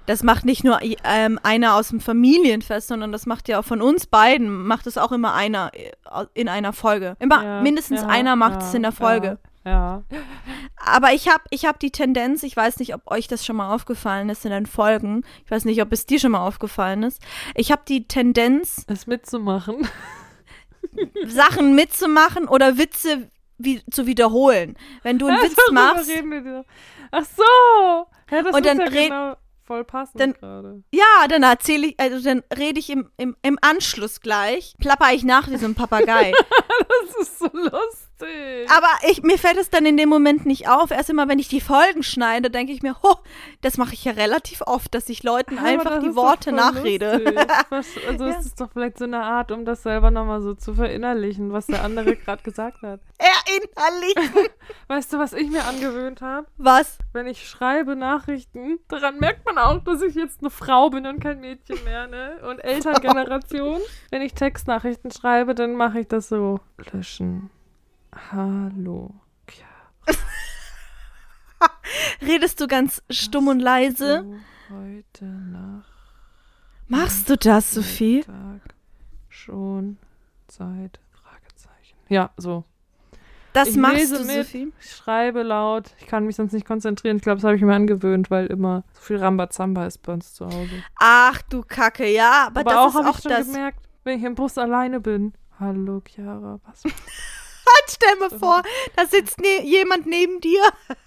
[0.06, 3.82] Das macht nicht nur ähm, einer aus dem Familienfest, sondern das macht ja auch von
[3.82, 5.92] uns beiden, macht es auch immer einer äh,
[6.34, 7.16] in einer Folge.
[7.20, 9.38] Immer Ja, mindestens ja, einer macht es ja, in der Folge.
[9.65, 10.04] Ja.
[10.76, 13.73] Aber ich habe ich hab die Tendenz, ich weiß nicht, ob euch das schon mal
[13.73, 15.23] aufgefallen ist in den Folgen.
[15.45, 17.21] Ich weiß nicht, ob es dir schon mal aufgefallen ist.
[17.56, 19.88] Ich habe die Tendenz, Es mitzumachen.
[21.26, 24.76] Sachen mitzumachen oder Witze wie, zu wiederholen.
[25.04, 26.12] Wenn du einen Witz Darüber machst.
[27.12, 28.08] Ach so!
[28.36, 30.84] Ja, das Und dann ja red- genau voll passend dann- gerade.
[30.93, 35.23] ja, dann erzähle ich, also dann rede ich im, im, im Anschluss gleich, plapper ich
[35.23, 36.34] nach wie so ein Papagei.
[37.15, 38.10] Das ist so lustig.
[38.76, 40.92] Aber ich, mir fällt es dann in dem Moment nicht auf.
[40.92, 43.16] Erst immer, wenn ich die Folgen schneide, denke ich mir, ho,
[43.62, 47.18] das mache ich ja relativ oft, dass ich Leuten Aber einfach die Worte nachrede.
[47.18, 47.36] lustig.
[47.70, 48.38] Was- Also Ja.
[48.40, 51.68] es ist doch vielleicht so eine Art, um das selber nochmal so zu verinnerlichen, was
[51.68, 53.00] der andere gerade gesagt hat.
[53.18, 54.16] Erinnerlich.
[54.88, 56.48] Weißt du, was ich mir angewöhnt habe?
[56.58, 56.98] Was?
[57.14, 61.20] Wenn ich schreibe Nachrichten, daran merkt man auch, dass ich jetzt eine Frau bin und
[61.20, 62.38] kein Mädchen mehr, ne?
[62.50, 63.82] Und Elterngeneration.
[64.12, 66.60] Wenn ich Textnachrichten schreibe, dann mache ich das so.
[66.92, 67.50] Löschen.
[68.32, 69.13] Hallo.
[69.58, 70.13] Ja.
[72.21, 74.23] Redest du ganz stumm und leise?
[74.23, 75.89] Du heute Nacht.
[76.88, 78.21] Machst du das, Sophie?
[78.21, 78.62] Tag
[79.30, 79.97] schon
[80.47, 80.99] Zeit?
[81.12, 81.97] Fragezeichen.
[82.10, 82.65] Ja, so.
[83.54, 84.73] Das ich machst lese du, mit, Sophie?
[84.80, 85.91] ich schreibe laut.
[85.99, 87.17] Ich kann mich sonst nicht konzentrieren.
[87.17, 90.34] Ich glaube, das habe ich mir angewöhnt, weil immer so viel Rambazamba ist bei uns
[90.34, 90.84] zu Hause.
[90.99, 93.47] Ach du Kacke, ja, aber, Aber, das auch ist auch ich schon das.
[93.47, 95.34] gemerkt, wenn ich im Bus alleine bin.
[95.60, 96.84] Hallo Chiara, was?
[97.88, 98.62] Stell mir vor,
[98.95, 100.62] da sitzt ne jemand neben dir.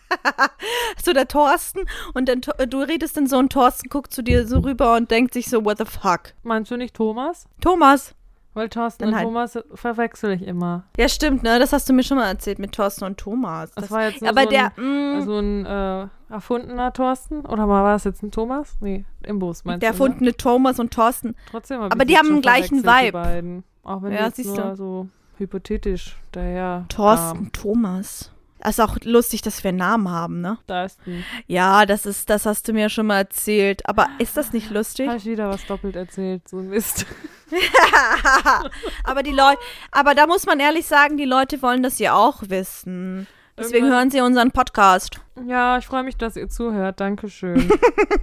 [1.04, 1.80] so der Thorsten
[2.14, 5.34] und dann du redest dann so und Thorsten guckt zu dir so rüber und denkt
[5.34, 6.34] sich so what the fuck.
[6.42, 7.46] Meinst du nicht Thomas?
[7.60, 8.14] Thomas.
[8.54, 9.26] Weil Thorsten Dann und halt.
[9.26, 10.84] Thomas verwechsel ich immer.
[10.96, 11.58] Ja, stimmt, ne?
[11.58, 13.70] Das hast du mir schon mal erzählt mit Thorsten und Thomas.
[13.72, 17.40] Das Das war jetzt nur aber so der ein, mh, also ein äh, erfundener Thorsten?
[17.44, 18.76] Oder war das jetzt ein Thomas?
[18.80, 19.98] Nee, im Bus meinst der du?
[19.98, 20.04] ne?
[20.04, 21.36] erfundene Thomas und Thorsten.
[21.50, 23.04] Trotzdem Aber die haben den gleichen Vibe.
[23.04, 23.64] Die beiden.
[23.82, 24.76] Auch wenn Ja, die jetzt siehst nur du.
[24.76, 27.52] so hypothetisch daher Thorsten, kamen.
[27.52, 28.30] Thomas.
[28.66, 30.58] ist auch lustig, dass wir einen Namen haben, ne?
[30.66, 31.24] Da ist ein.
[31.46, 33.86] Ja, das ist, das hast du mir schon mal erzählt.
[33.88, 35.08] Aber ist das nicht lustig?
[35.08, 37.06] Habe ich wieder was doppelt erzählt, so ein Mist.
[39.04, 39.58] aber die Leute,
[39.92, 43.26] aber da muss man ehrlich sagen, die Leute wollen das ja auch wissen.
[43.58, 45.20] Deswegen Irgendwann- hören sie unseren Podcast.
[45.46, 47.00] Ja, ich freue mich, dass ihr zuhört.
[47.00, 47.70] Dankeschön.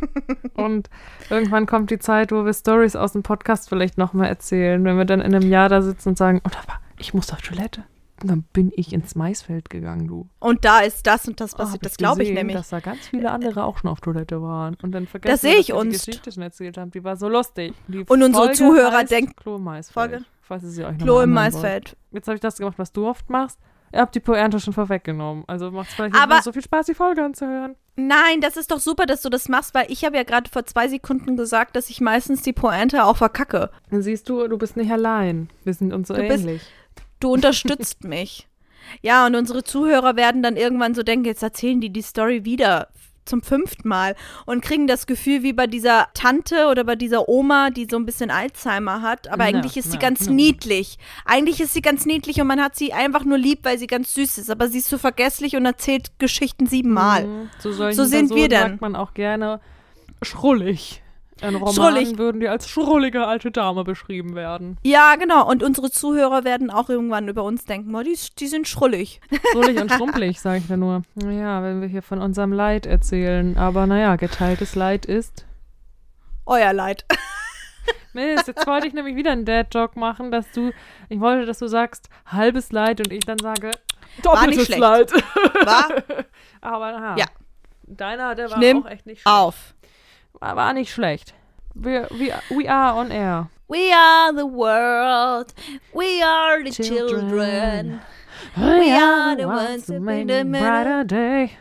[0.53, 0.89] Und
[1.31, 5.05] irgendwann kommt die Zeit, wo wir Stories aus dem Podcast vielleicht nochmal erzählen, wenn wir
[5.05, 7.83] dann in einem Jahr da sitzen und sagen, oh, da war, ich muss auf Toilette.
[8.21, 10.29] Und dann bin ich ins Maisfeld gegangen, du.
[10.39, 11.73] Und da ist das und das Oh, passiert.
[11.75, 12.55] hab das glaube ich nämlich.
[12.55, 14.77] Dass da ganz viele andere auch schon auf Toilette waren.
[14.81, 15.89] Und dann vergessen Das sehe ich dass uns.
[16.03, 16.91] die Geschichte schon erzählt haben.
[16.91, 17.73] Die war so lustig.
[17.87, 19.93] Die Und unsere Folge Zuhörer denken- Klo im Maisfeld.
[20.11, 20.25] Folge?
[20.41, 21.53] Falls ihr sie euch Klo im anhören wollt.
[21.53, 21.97] Maisfeld.
[22.11, 23.59] Jetzt habe ich das gemacht, was du oft machst.
[23.91, 25.43] Ihr habt die Pointe schon vorweggenommen.
[25.47, 27.75] Also macht es vielleicht Aber- nicht so viel Spaß, die Folge anzuhören.
[27.95, 30.65] Nein, das ist doch super, dass du das machst, weil ich habe ja gerade vor
[30.65, 33.69] zwei Sekunden gesagt, dass ich meistens die Pointe auch verkacke.
[33.91, 35.49] Dann siehst du, du bist nicht allein.
[35.63, 36.61] Wir sind uns so Du bist- ähnlich.
[37.23, 38.47] Du unterstützt mich.
[39.01, 42.89] Ja, und unsere Zuhörer werden dann irgendwann so denken, jetzt erzählen die die Story wieder
[43.25, 47.69] zum fünften Mal und kriegen das Gefühl wie bei dieser Tante oder bei dieser Oma,
[47.69, 50.33] die so ein bisschen Alzheimer hat, aber eigentlich ist sie ganz na.
[50.33, 50.97] niedlich.
[51.23, 54.13] Eigentlich ist sie ganz niedlich und man hat sie einfach nur lieb, weil sie ganz
[54.13, 57.25] süß ist, aber sie ist so vergesslich und erzählt Geschichten siebenmal.
[57.25, 57.49] Mhm.
[57.59, 58.59] Solchen So sind wir denn.
[58.59, 59.61] sagt man auch gerne
[60.21, 61.02] schrullig.
[61.41, 62.17] In Romanen Schrullig.
[62.17, 64.77] würden die als schrullige alte Dame beschrieben werden.
[64.83, 65.49] Ja, genau.
[65.49, 69.19] Und unsere Zuhörer werden auch irgendwann über uns denken, oh, die, die sind schrullig.
[69.51, 71.01] Schrullig und schrumpelig, sage ich da nur.
[71.15, 73.57] Naja, wenn wir hier von unserem Leid erzählen.
[73.57, 75.45] Aber naja, geteiltes Leid ist.
[76.45, 77.05] Euer Leid.
[78.13, 80.71] Mist, jetzt wollte ich nämlich wieder einen Dad-Joke machen, dass du,
[81.09, 83.71] ich wollte, dass du sagst, halbes Leid und ich dann sage,
[84.21, 84.69] doppeltes.
[84.77, 85.11] Leid.
[85.11, 85.89] War
[86.61, 87.15] Aber naja.
[87.17, 87.25] Ja.
[87.87, 89.35] Deiner, der war Nimm auch echt nicht schlecht.
[89.35, 89.73] auf.
[90.39, 91.33] War, war nicht schlecht.
[91.73, 93.49] Wir, we, we are on air.
[93.67, 95.53] We are the world.
[95.93, 97.29] We are the Children.
[97.29, 98.01] children.
[98.57, 100.67] We are the ones who make made the middle.
[100.67, 101.51] brighter day.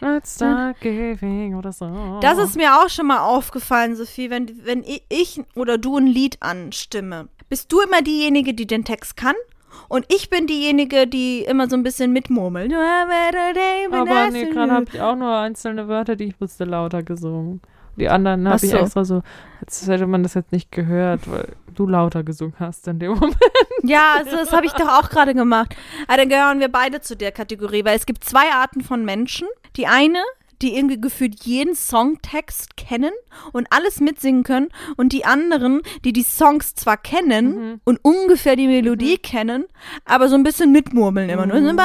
[0.00, 2.18] Let's start giving oder so.
[2.20, 6.38] Das ist mir auch schon mal aufgefallen, Sophie, wenn, wenn ich oder du ein Lied
[6.40, 7.28] anstimme.
[7.48, 9.36] Bist du immer diejenige, die den Text kann?
[9.88, 12.72] Und ich bin diejenige, die immer so ein bisschen mitmurmelt.
[12.72, 17.60] Aber nee, gerade habe ich auch nur einzelne Wörter, die ich wusste, lauter gesungen.
[17.96, 18.78] Die anderen Ach habe ich so.
[18.78, 19.22] extra so,
[19.60, 23.36] jetzt hätte man das jetzt nicht gehört, weil du lauter gesungen hast in dem Moment.
[23.82, 25.74] Ja, also das habe ich doch auch gerade gemacht.
[26.08, 29.46] Aber dann gehören wir beide zu der Kategorie, weil es gibt zwei Arten von Menschen.
[29.76, 30.18] Die eine,
[30.62, 33.10] die irgendwie gefühlt jeden Songtext kennen
[33.52, 37.80] und alles mitsingen können und die anderen, die die Songs zwar kennen Mhm.
[37.84, 39.64] und ungefähr die Melodie kennen,
[40.04, 41.60] aber so ein bisschen mitmurmeln immer nur.
[41.60, 41.78] Mhm.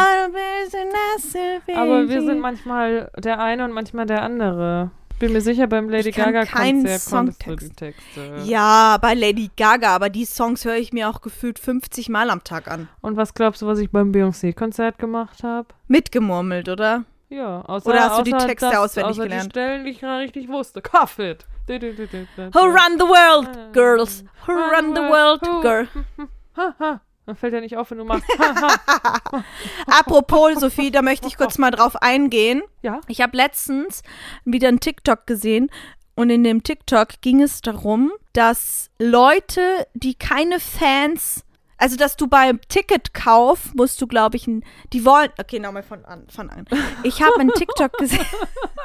[1.75, 4.91] Aber wir sind manchmal der eine und manchmal der andere.
[5.19, 7.77] Bin mir sicher, beim Lady Ich kann Gaga keinen Konzert konntest du die Songtext.
[7.77, 8.35] Texte.
[8.45, 12.43] Ja, bei Lady Gaga, aber die Songs höre ich mir auch gefühlt 50 Mal am
[12.43, 12.87] Tag an.
[13.01, 15.69] Und was glaubst du, was ich beim Beyoncé-Konzert gemacht habe?
[15.87, 17.05] Mitgemurmelt, oder?
[17.29, 19.45] Ja, außer, Oder hast du die Texte das, auswendig außer gelernt?
[19.45, 20.81] die Stellen, die ich gerade richtig wusste.
[20.81, 21.45] Cuff it.
[21.65, 24.23] Du, du, du, du, du, Who run the world, girls?
[24.45, 25.87] Who run the world, girl?
[27.27, 28.23] Dann fällt ja nicht auf, wenn du machst.
[29.85, 32.63] Apropos, Sophie, da möchte ich kurz mal drauf eingehen.
[32.81, 33.01] Ja.
[33.09, 34.01] Ich habe letztens
[34.45, 35.69] wieder einen TikTok gesehen
[36.15, 41.43] und in dem TikTok ging es darum, dass Leute, die keine Fans,
[41.77, 44.63] also dass du beim Ticketkauf musst du, glaube ich, ein,
[44.93, 46.65] die wollen, okay, nochmal von an, von an.
[47.03, 48.25] Ich habe einen TikTok gesehen.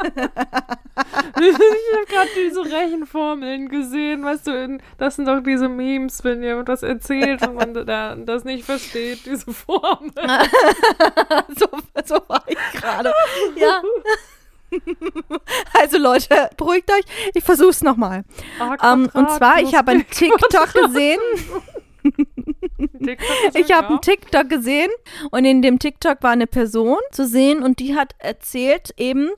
[0.04, 6.42] ich habe gerade diese Rechenformeln gesehen, weißt du, in, das sind doch diese Memes, wenn
[6.42, 10.12] jemand was erzählt und man da, das nicht versteht, diese Formel.
[11.56, 11.66] so,
[12.04, 13.12] so war ich gerade.
[13.56, 13.82] Ja.
[15.74, 17.04] Also Leute, beruhigt euch.
[17.34, 18.24] Ich versuche es nochmal.
[18.58, 21.20] A Ähm, und zwar, ich habe einen TikTok gesehen.
[23.54, 24.90] Ich habe einen TikTok gesehen
[25.30, 29.30] und in dem TikTok war eine Person zu sehen und die hat erzählt eben,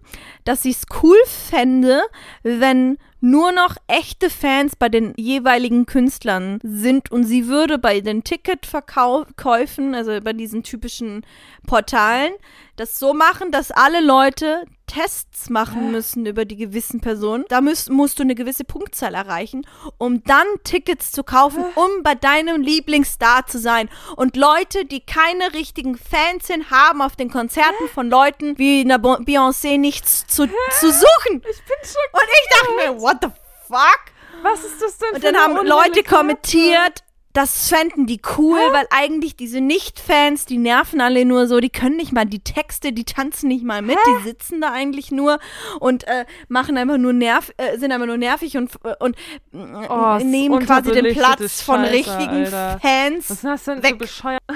[0.44, 2.03] dass sie es cool fände,
[2.42, 8.22] wenn nur noch echte Fans bei den jeweiligen Künstlern sind und sie würde bei den
[8.22, 11.24] Ticketverkäufen, also bei diesen typischen
[11.66, 12.33] Portalen,
[12.77, 17.44] das so machen, dass alle Leute Tests machen müssen über die gewissen Personen.
[17.49, 19.66] Da müsst, musst du eine gewisse Punktzahl erreichen,
[19.99, 23.88] um dann Tickets zu kaufen, um bei deinem Lieblingsstar zu sein.
[24.16, 28.99] Und Leute, die keine richtigen Fans sind, haben auf den Konzerten von Leuten wie einer
[28.99, 31.42] Beyoncé nichts zu, zu suchen.
[31.51, 32.12] Ich bin schockiert.
[32.12, 33.29] Und ich dachte mir, what the
[33.68, 34.01] fuck?
[34.42, 37.04] Was ist das denn Und für dann haben Leute kommentiert,
[37.35, 41.97] das fänden die cool, weil eigentlich diese Nicht-Fans, die nerven alle nur so, die können
[41.97, 45.40] nicht mal die Texte, die tanzen nicht mal mit, die sitzen da eigentlich nur
[45.81, 48.70] und äh, machen einfach nur nerv, äh, sind einfach nur nervig und,
[49.01, 49.16] und
[49.53, 52.79] äh, Oh, nehmen quasi den Platz von Scheiße, richtigen Alter.
[52.81, 53.29] Fans.
[53.29, 53.90] Was ist das denn weg.
[53.92, 54.42] so bescheuert?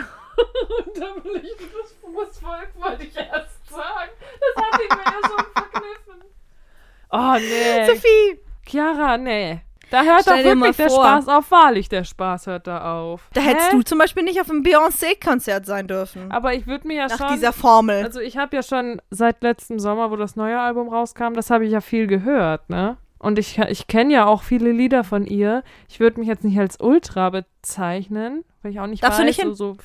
[1.42, 4.10] Ich das Fußvolk, wollte ich erst sagen.
[4.54, 6.24] Das hat ihn mir ja schon verkniffen.
[7.10, 7.86] Oh, nee.
[7.86, 8.40] Sophie!
[8.64, 9.60] Chiara, nee.
[9.90, 10.90] Da hört Stell doch wirklich der.
[10.90, 11.51] Spaß auf.
[11.51, 13.29] Wahrlich, der Spaß hört da auf.
[13.33, 13.51] Da Hä?
[13.51, 16.31] hättest du zum Beispiel nicht auf einem Beyoncé-Konzert sein dürfen.
[16.31, 17.29] Aber ich würde mir ja nach schon.
[17.33, 18.05] dieser Formel.
[18.05, 21.64] Also ich habe ja schon seit letztem Sommer, wo das neue Album rauskam, das habe
[21.64, 22.96] ich ja viel gehört, ne?
[23.20, 25.64] Und ich, ich kenne ja auch viele Lieder von ihr.
[25.88, 29.27] Ich würde mich jetzt nicht als Ultra bezeichnen, weil ich auch nicht Darfst du weiß,
[29.29, 29.55] nicht hin?
[29.55, 29.77] so, so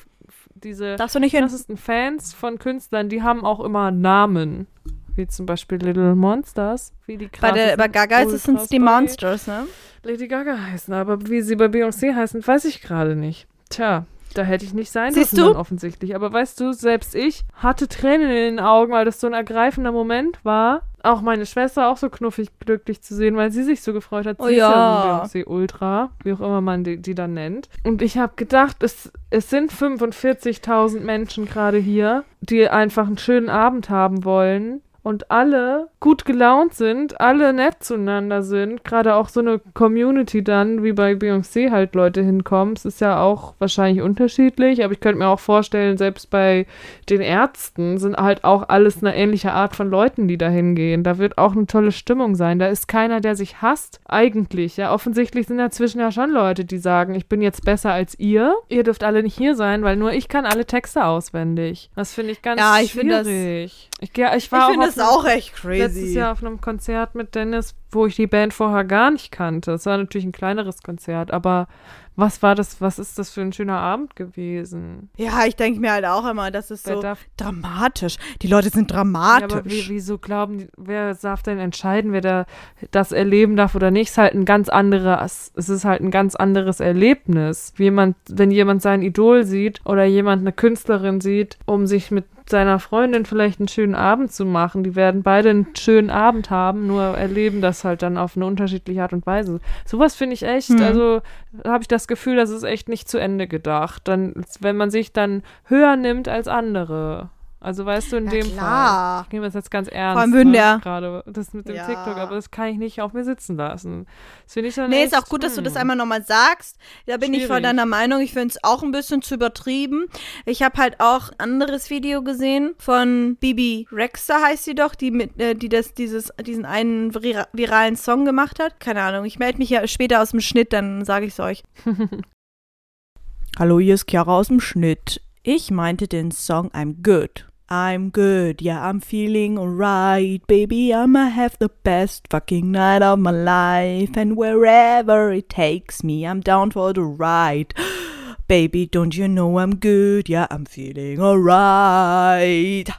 [0.54, 1.40] diese Darfst du nicht hin?
[1.40, 4.66] krassesten Fans von Künstlern, die haben auch immer Namen.
[5.16, 9.46] Wie zum Beispiel Little Monsters, wie die Bei, der, bei Gaga ist es die Monsters,
[9.46, 9.66] ne?
[10.02, 13.46] Lady Gaga heißen, aber wie sie bei Beyoncé heißen, weiß ich gerade nicht.
[13.70, 16.14] Tja, da hätte ich nicht sein Siehst dürfen offensichtlich.
[16.14, 19.92] Aber weißt du, selbst ich hatte Tränen in den Augen, weil das so ein ergreifender
[19.92, 20.82] Moment war.
[21.02, 24.38] Auch meine Schwester auch so knuffig glücklich zu sehen, weil sie sich so gefreut hat.
[24.38, 25.22] Sie Oh ist ja.
[25.22, 27.68] ein Beyoncé Ultra, wie auch immer man die, die dann nennt.
[27.84, 33.50] Und ich habe gedacht, es, es sind 45.000 Menschen gerade hier, die einfach einen schönen
[33.50, 39.38] Abend haben wollen und alle gut gelaunt sind, alle nett zueinander sind, gerade auch so
[39.40, 42.74] eine Community dann, wie bei Beyoncé halt Leute hinkommen.
[42.74, 46.66] Es ist ja auch wahrscheinlich unterschiedlich, aber ich könnte mir auch vorstellen, selbst bei
[47.10, 51.04] den Ärzten sind halt auch alles eine ähnliche Art von Leuten, die da hingehen.
[51.04, 52.58] Da wird auch eine tolle Stimmung sein.
[52.58, 54.76] Da ist keiner, der sich hasst, eigentlich.
[54.76, 58.54] Ja, offensichtlich sind dazwischen ja schon Leute, die sagen, ich bin jetzt besser als ihr.
[58.68, 61.90] Ihr dürft alle nicht hier sein, weil nur ich kann alle Texte auswendig.
[61.94, 63.90] Das finde ich ganz Ja, ich find das- schwierig.
[64.00, 65.78] ich, ich Ich war finde auch das auf einem- auch echt crazy.
[65.82, 69.72] letztes Jahr auf einem Konzert mit Dennis, wo ich die Band vorher gar nicht kannte.
[69.72, 71.68] Es war natürlich ein kleineres Konzert, aber
[72.16, 75.10] was war das, was ist das für ein schöner Abend gewesen?
[75.16, 78.18] Ja, ich denke mir halt auch immer, das ist Wer so darf, dramatisch.
[78.42, 79.52] Die Leute sind ja, dramatisch.
[79.52, 82.46] aber wie, wieso glauben wer darf denn entscheiden, wer da
[82.92, 84.06] das erleben darf oder nicht?
[84.08, 87.72] Es ist halt ein ganz anderes, es ist halt ein ganz anderes Erlebnis.
[87.76, 92.26] Wie jemand, wenn jemand sein Idol sieht oder jemand eine Künstlerin sieht, um sich mit
[92.48, 94.84] seiner Freundin vielleicht einen schönen Abend zu machen.
[94.84, 99.02] Die werden beide einen schönen Abend haben, nur erleben das halt dann auf eine unterschiedliche
[99.02, 99.60] Art und Weise.
[99.84, 100.82] Sowas finde ich echt, Hm.
[100.82, 101.22] also
[101.64, 104.02] habe ich das Gefühl, das ist echt nicht zu Ende gedacht.
[104.08, 107.30] Dann, wenn man sich dann höher nimmt als andere.
[107.64, 108.52] Also weißt du, in Na dem Fall.
[108.52, 109.22] klar.
[109.26, 110.12] Ich nehme das jetzt ganz ernst.
[110.14, 111.86] Vor allem würden ne, der- gerade das mit dem Ja.
[111.86, 114.06] TikTok, aber das kann ich nicht auf mir sitzen lassen.
[114.44, 116.76] Das finde ich dann Nee, echt, ist auch gut, dass du das einmal nochmal sagst.
[117.06, 117.62] Da bin ich voll Schwierig.
[117.62, 118.20] deiner Meinung.
[118.20, 120.04] Ich finde es auch ein bisschen zu übertrieben.
[120.44, 125.10] Ich habe halt auch ein anderes Video gesehen von Bibi Rexer, heißt sie doch, die
[125.10, 128.78] mit, äh, die das, dieses, diesen einen vira viralen Song gemacht hat.
[128.78, 131.62] Keine Ahnung, ich melde mich ja später aus dem Schnitt, dann sage ich es euch.
[133.58, 135.22] Hallo, hier ist Chiara aus dem Schnitt.
[135.42, 137.46] Ich meinte den Song I'm Good.
[137.70, 140.92] I'm good, yeah, I'm feeling alright, baby.
[140.92, 146.40] I'ma have the best fucking night of my life, and wherever it takes me, I'm
[146.40, 147.72] down for the ride.
[148.48, 152.90] Baby, don't you know I'm good, yeah, I'm feeling alright.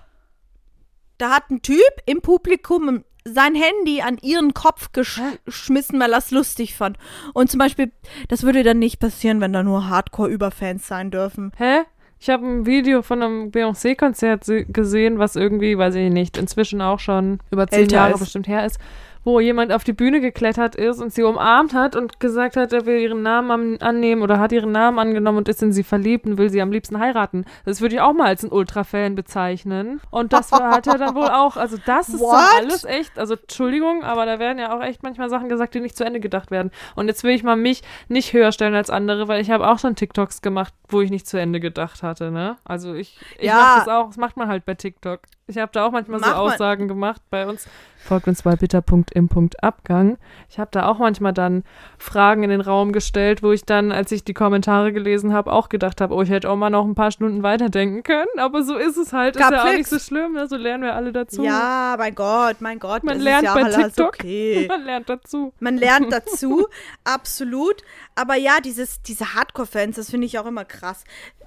[1.19, 6.19] Da hat ein Typ im Publikum sein Handy an ihren Kopf gesch geschmissen, weil er
[6.19, 6.97] es lustig fand.
[7.33, 7.91] Und zum Beispiel,
[8.29, 11.51] das würde dann nicht passieren, wenn da nur Hardcore-Überfans sein dürfen.
[11.57, 11.83] Hä?
[12.19, 16.81] Ich habe ein Video von einem Beyoncé-Konzert se- gesehen, was irgendwie, weiß ich nicht, inzwischen
[16.81, 18.19] auch schon über zehn Jahre ist.
[18.19, 18.79] bestimmt her ist,
[19.25, 22.85] wo jemand auf die Bühne geklettert ist und sie umarmt hat und gesagt hat, er
[22.85, 26.25] will ihren Namen an annehmen oder hat ihren Namen angenommen und ist in sie verliebt
[26.25, 27.43] und will sie am liebsten heiraten.
[27.65, 29.99] Das würde ich auch mal als ein Ultra-Fan bezeichnen.
[30.11, 33.33] Und das war, hat er dann wohl auch, also das ist dann alles echt, also
[33.33, 36.51] Entschuldigung, aber da werden ja auch echt manchmal Sachen gesagt, die nicht zu Ende gedacht
[36.51, 36.71] werden.
[36.95, 39.79] Und jetzt will ich mal mich nicht höher stellen als andere, weil ich habe auch
[39.79, 42.57] schon TikToks gemacht, wo ich nicht zu Ende gedacht hatte, ne?
[42.63, 43.55] Also ich, ich Ja.
[43.55, 45.21] mach das auch, das macht man halt bei TikTok.
[45.47, 47.67] Ich habe da auch manchmal so Macht man- Aussagen gemacht bei uns.
[47.99, 50.17] Folgt uns bei bitter.im.abgang.
[50.49, 51.63] Ich habe da auch manchmal dann
[51.97, 55.69] Fragen in den Raum gestellt, wo ich dann, als ich die Kommentare gelesen habe, auch
[55.69, 58.29] gedacht habe, oh, ich hätte auch mal noch ein paar Stunden weiterdenken können.
[58.37, 59.35] Aber so ist es halt.
[59.35, 59.77] Ist Gab ja auch nix.
[59.77, 60.47] nicht so schlimm, ne?
[60.47, 61.43] So lernen wir alle dazu.
[61.43, 63.03] Ja, mein Gott, mein Gott.
[63.03, 64.07] Man das lernt ist ja bei TikTok.
[64.07, 64.65] Okay.
[64.69, 65.53] Man lernt dazu.
[65.59, 66.67] Man lernt dazu,
[67.03, 67.83] absolut.
[68.15, 71.03] Aber ja, dieses, diese Hardcore-Fans, das finde ich auch immer krass.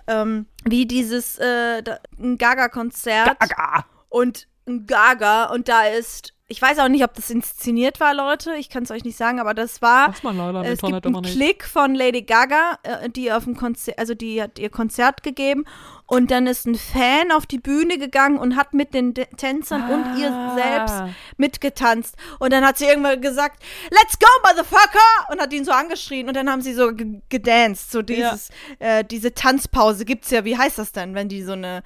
[0.08, 3.84] Ähm, wie dieses äh, da- ein Gaga-Konzert Gaga.
[4.08, 8.54] und ein Gaga und da ist, ich weiß auch nicht, ob das inszeniert war, Leute,
[8.54, 11.02] ich kann es euch nicht sagen, aber das war, Was man leider im es Internet
[11.02, 11.36] gibt immer einen nicht.
[11.36, 15.66] Klick von Lady Gaga, äh, die auf dem Konzert, also die hat ihr Konzert gegeben
[16.06, 20.18] und dann ist ein Fan auf die Bühne gegangen und hat mit den Tänzern und
[20.18, 20.54] ihr Ah.
[20.56, 22.16] selbst mitgetanzt.
[22.38, 25.30] Und dann hat sie irgendwann gesagt, let's go, motherfucker!
[25.30, 26.28] Und hat ihn so angeschrien.
[26.28, 27.90] Und dann haben sie so ge- gedanced.
[27.92, 30.46] So dieses, äh, diese Tanzpause gibt's ja.
[30.46, 31.82] Wie heißt das denn, wenn die so eine.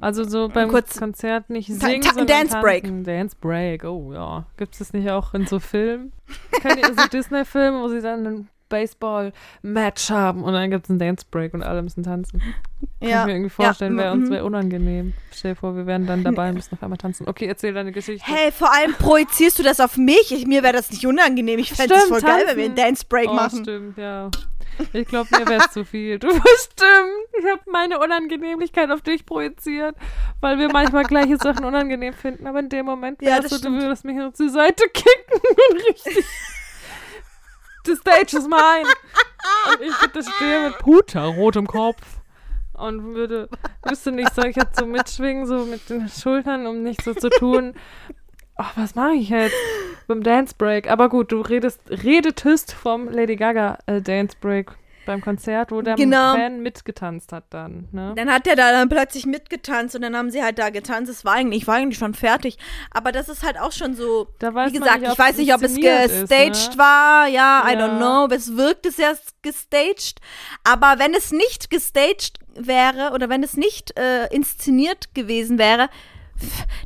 [0.00, 2.84] Also so beim kurz- Konzert nicht Ta- singen, ta- sondern Dance Break.
[2.84, 3.04] tanzen.
[3.04, 4.44] Dance Break, oh ja.
[4.56, 6.12] Gibt es das nicht auch in so Filmen?
[6.64, 11.62] Ihr so Disney-Filme, wo sie dann Baseball-Match haben und dann gibt es einen Dance-Break und
[11.62, 12.40] alle müssen tanzen.
[12.40, 13.20] Kann Ja.
[13.20, 14.32] ich mir irgendwie vorstellen, Ja, wäre uns mhm.
[14.34, 15.14] wäre unangenehm.
[15.32, 17.26] Stell dir vor, wir wären dann dabei und müssen auf einmal tanzen.
[17.28, 18.30] Okay, erzähl deine Geschichte.
[18.30, 20.32] Hey, vor allem projizierst du das auf mich.
[20.32, 21.58] Ich, mir wäre das nicht unangenehm.
[21.58, 22.88] Ich fände es voll geil, wenn wir einen tanzen.
[22.88, 23.62] Dance Break oh, machen.
[23.62, 24.30] stimmt, ja.
[24.92, 26.18] Ich glaube, mir wäre es zu viel.
[26.18, 27.28] Du stimmt.
[27.38, 29.96] Ich habe meine Unangenehmlichkeit auf dich projiziert,
[30.40, 32.46] weil wir manchmal gleiche Sachen unangenehm finden.
[32.46, 35.76] Aber in dem Moment Ja, das du, du würdest mich noch zur Seite kicken und
[35.88, 36.24] richtig.
[37.86, 38.88] The stage is mine.
[39.72, 42.02] Und ich würde stehen mit Puterrot im Kopf.
[42.74, 43.48] Und würde,
[43.82, 47.28] wüsste nicht, soll ich jetzt so mitschwingen, so mit den Schultern, um nicht so zu
[47.28, 47.74] tun.
[48.58, 49.54] Ach, was mache ich jetzt
[50.08, 50.90] beim Dance Break?
[50.90, 54.72] Aber gut, du redest, redetest vom Lady Gaga äh, Dance Break
[55.06, 56.34] beim Konzert, wo der Genau.
[56.34, 58.12] Fan mitgetanzt hat dann, ne?
[58.16, 61.10] Dann hat er da dann plötzlich mitgetanzt und dann haben sie halt da getanzt.
[61.10, 62.58] Es war eigentlich, ich war eigentlich schon fertig.
[62.90, 64.26] Aber das ist halt auch schon so.
[64.40, 66.78] Wie gesagt, nicht, ich weiß nicht, ob es inszeniert ist, gestaged ne?
[66.78, 67.26] war.
[67.28, 67.86] Ja, I Ja.
[67.86, 68.34] don't know.
[68.34, 70.20] Es wirkte sehr gestaged.
[70.64, 75.88] Aber wenn es nicht gestaged wäre oder wenn es nicht äh, inszeniert gewesen wäre,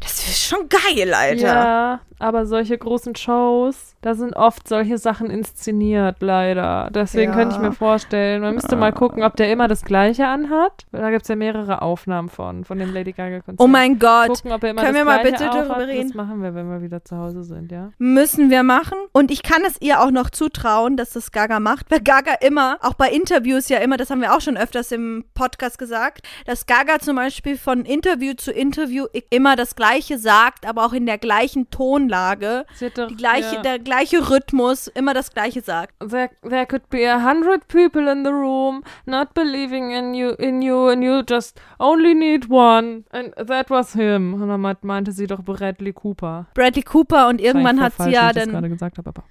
[0.00, 1.42] das wäre schon geil, Alter.
[1.42, 6.88] Ja, aber solche großen Shows, da sind oft solche Sachen inszeniert, leider.
[6.94, 7.38] Deswegen Ja.
[7.38, 10.86] könnte ich mir vorstellen, man müsste mal gucken, ob der immer das Gleiche anhat.
[10.92, 13.60] Da gibt es ja mehrere Aufnahmen von, von dem Lady Gaga-Konzert.
[13.60, 14.28] Oh mein Gott.
[14.28, 16.08] Gucken, ob er immer Können das wir mal bitte darüber reden?
[16.08, 17.90] Das machen wir, wenn wir wieder zu Hause sind, ja?
[17.98, 18.98] Müssen wir machen.
[19.12, 22.78] Und ich kann es ihr auch noch zutrauen, dass das Gaga macht, weil Gaga immer,
[22.82, 26.66] auch bei Interviews ja immer, das haben wir auch schon öfters im Podcast gesagt, dass
[26.66, 31.18] Gaga zum Beispiel von Interview zu Interview immer das Gleiche sagt, aber auch in der
[31.18, 33.62] gleichen Tonlage, doch, die gleiche, ja.
[33.62, 35.94] der gleiche Rhythmus, immer das Gleiche sagt.
[36.00, 40.62] there, there could be a hundred people in the room not believing in you, in
[40.62, 43.04] you, and you just only need one.
[43.10, 44.34] And that was him.
[44.34, 46.46] Und dann meint- meinte sie doch Bradley Cooper.
[46.54, 48.68] Bradley Cooper und irgendwann hat sie ja dann.
[48.68, 49.24] gesagt habe, aber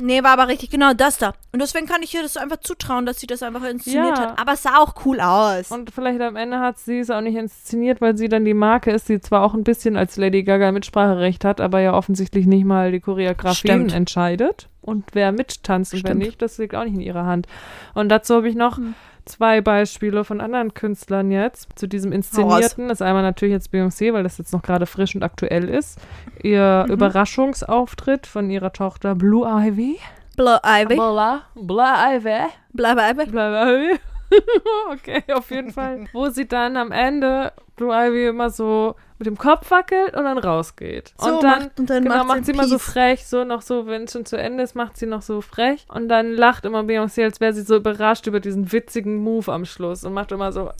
[0.00, 1.34] Nee, war aber richtig genau das da.
[1.52, 4.30] Und deswegen kann ich ihr das einfach zutrauen, dass sie das einfach inszeniert Ja.
[4.30, 4.40] hat.
[4.40, 5.70] Aber es sah auch cool aus.
[5.70, 8.90] Und vielleicht am Ende hat sie es auch nicht inszeniert, weil sie dann die Marke
[8.90, 12.64] ist, die zwar auch ein bisschen als Lady Gaga Mitspracherecht hat, aber ja offensichtlich nicht
[12.64, 14.68] mal die Choreografien entscheidet.
[14.80, 17.46] Und wer mittanzt und wer nicht, das liegt auch nicht in ihrer Hand.
[17.94, 18.94] Und dazu habe ich noch Hm.
[19.24, 22.88] Zwei Beispiele von anderen Künstlern jetzt zu diesem Inszenierten.
[22.88, 25.98] Das ist einmal natürlich jetzt Beyoncé, weil das jetzt noch gerade frisch und aktuell ist.
[26.42, 26.92] Ihr Mhm.
[26.94, 29.98] Überraschungsauftritt von ihrer Tochter Blue Ivy.
[30.36, 30.94] Blue Ivy.
[30.96, 32.38] Bla, Bla Ivy.
[32.72, 33.26] Blue Ivy.
[33.26, 33.98] Blue Ivy.
[34.92, 36.06] okay, auf jeden Fall.
[36.12, 40.38] Wo sie dann am Ende Blue Ivy immer so mit dem Kopf wackelt und dann
[40.38, 41.14] rausgeht.
[41.18, 42.84] So und dann, macht- und dann genau, macht sie macht sie immer so Peace.
[42.84, 45.86] frech, so noch so, wenn es schon zu Ende ist, macht sie noch so frech.
[45.88, 49.64] Und dann lacht immer Beyoncé, als wäre sie so überrascht über diesen witzigen Move am
[49.64, 50.70] Schluss und macht immer so.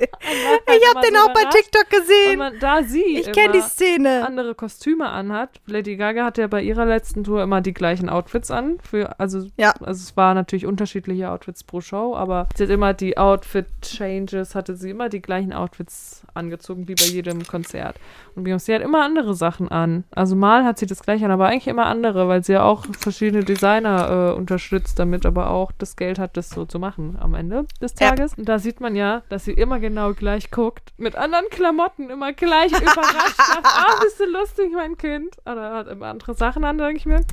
[0.00, 2.38] Ich hab den auch bei TikTok gesehen.
[2.38, 4.24] man, da sie Ich kenne die Szene.
[4.26, 5.50] andere Kostüme anhat.
[5.66, 8.78] Lady Gaga hatte ja bei ihrer letzten Tour immer die gleichen Outfits an.
[8.88, 9.70] Für, also, Ja.
[9.80, 14.74] also es waren natürlich unterschiedliche Outfits pro Show, aber sie hat immer die Outfit-Changes, hatte
[14.76, 17.96] sie immer die gleichen Outfits angezogen wie bei jedem Konzert.
[18.34, 20.04] Und Beyoncé hat immer andere Sachen an.
[20.14, 22.86] Also mal hat sie das gleiche an, aber eigentlich immer andere, weil sie ja auch
[22.98, 27.34] verschiedene Designer äh, unterstützt, damit aber auch das Geld hat, das so zu machen am
[27.34, 28.08] Ende des Ja.
[28.10, 28.34] Tages.
[28.34, 32.32] Und da sieht man ja, dass sie immer genau gleich guckt, mit anderen Klamotten, immer
[32.32, 33.36] gleich überrascht.
[33.36, 35.36] sagt, Ah, bist du lustig, mein Kind?
[35.44, 37.24] Oder hat immer andere Sachen an, denke ich mir,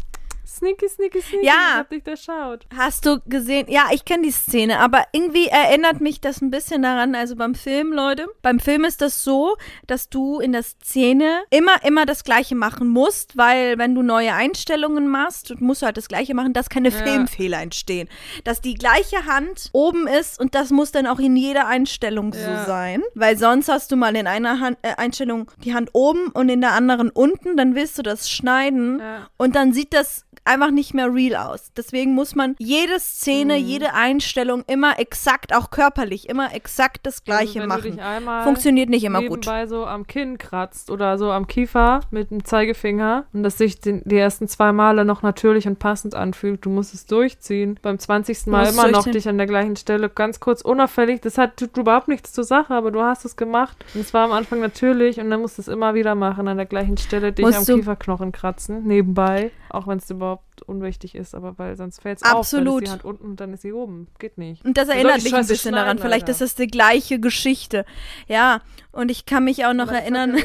[0.49, 1.53] sneaky, sneaky, sneaky, Ja.
[1.53, 2.65] ich hab dich durchschaut.
[2.75, 3.67] Hast du gesehen?
[3.69, 7.55] Ja, ich kenne die Szene, aber irgendwie erinnert mich das ein bisschen daran, also beim
[7.55, 8.27] Film, Leute.
[8.41, 9.55] Beim Film ist das so,
[9.87, 14.33] dass du in der Szene immer, immer das Gleiche machen musst, weil wenn du neue
[14.33, 16.97] Einstellungen machst, musst du halt das Gleiche machen, dass keine Ja.
[16.97, 18.09] Filmfehler entstehen.
[18.43, 22.59] Dass die gleiche Hand oben ist und das muss dann auch in jeder Einstellung Ja.
[22.61, 23.03] so sein.
[23.15, 26.61] Weil sonst hast du mal in einer Hand, äh, Einstellung die Hand oben und in
[26.61, 29.27] der anderen unten, dann willst du das schneiden Ja.
[29.37, 31.71] und dann sieht das einfach nicht mehr real aus.
[31.77, 33.65] Deswegen muss man jede Szene, Mhm.
[33.65, 38.43] jede Einstellung immer exakt, auch körperlich, immer exakt das Gleiche also, wenn machen.
[38.43, 39.45] Funktioniert nicht immer gut.
[39.45, 43.79] nebenbei so am Kinn kratzt oder so am Kiefer mit dem Zeigefinger und das sich
[43.79, 46.65] den, die ersten zwei Male noch natürlich und passend anfühlt.
[46.65, 47.79] Du musst es durchziehen.
[47.81, 48.47] Beim 20.
[48.47, 51.21] Mal immer noch dich an der gleichen Stelle ganz kurz unauffällig.
[51.21, 53.77] Das hat tut überhaupt nichts zur Sache, aber du hast es gemacht.
[53.93, 56.57] Und es war am Anfang natürlich und dann musst du es immer wieder machen, an
[56.57, 59.51] der gleichen Stelle dich Musst am Kieferknochen kratzen, nebenbei.
[59.69, 62.29] Auch wenn es überhaupt unwichtig ist, aber weil sonst fällt es auf.
[62.29, 62.83] Dann Absolut.
[62.83, 64.07] ist die Hand unten und dann ist sie oben.
[64.19, 64.63] Geht nicht.
[64.65, 65.97] Und das soll erinnert ich mich ein bisschen daran.
[65.97, 67.85] schneiden, Vielleicht ist das die gleiche Geschichte.
[68.27, 70.35] Ja, und ich kann mich auch noch Aber das erinnern.
[70.37, 70.43] Hat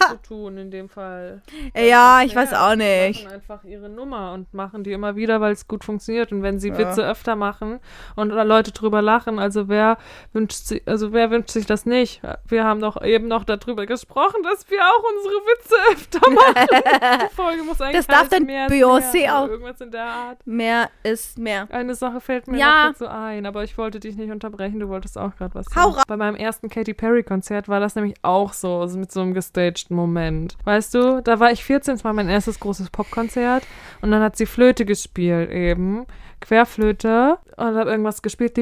[0.00, 1.42] ja zu tun in dem Fall.
[1.76, 3.24] ja, Das ich weiß ja, auch Die nicht.
[3.24, 6.30] machen einfach ihre Nummer und machen die immer wieder, weil es gut funktioniert.
[6.32, 6.78] Und wenn sie Ja.
[6.78, 7.80] Witze öfter machen
[8.16, 9.98] und oder Leute drüber lachen, also wer
[10.32, 12.20] wünscht sich, also wer wünscht sich das nicht?
[12.46, 16.82] Wir haben doch eben noch darüber gesprochen, dass wir auch unsere Witze öfter machen.
[17.30, 19.33] Die Folge muss eigentlich Das darf dann Beyoncé mehr.
[19.38, 19.48] Auch.
[19.48, 20.46] Irgendwas in der Art.
[20.46, 21.66] Mehr ist mehr.
[21.70, 22.84] Eine Sache fällt mir Ja.
[22.86, 25.90] noch dazu ein, aber ich wollte dich nicht unterbrechen, du wolltest auch gerade was Hau
[25.92, 26.02] sagen.
[26.08, 29.96] Bei meinem ersten Katy Perry-Konzert war das nämlich auch so, also mit so einem gestagten
[29.96, 30.56] Moment.
[30.64, 33.64] Weißt du, da war ich 14, es war mein erstes großes Popkonzert
[34.00, 36.06] und dann hat sie Flöte gespielt eben.
[36.40, 38.58] Querflöte und hat irgendwas gespielt.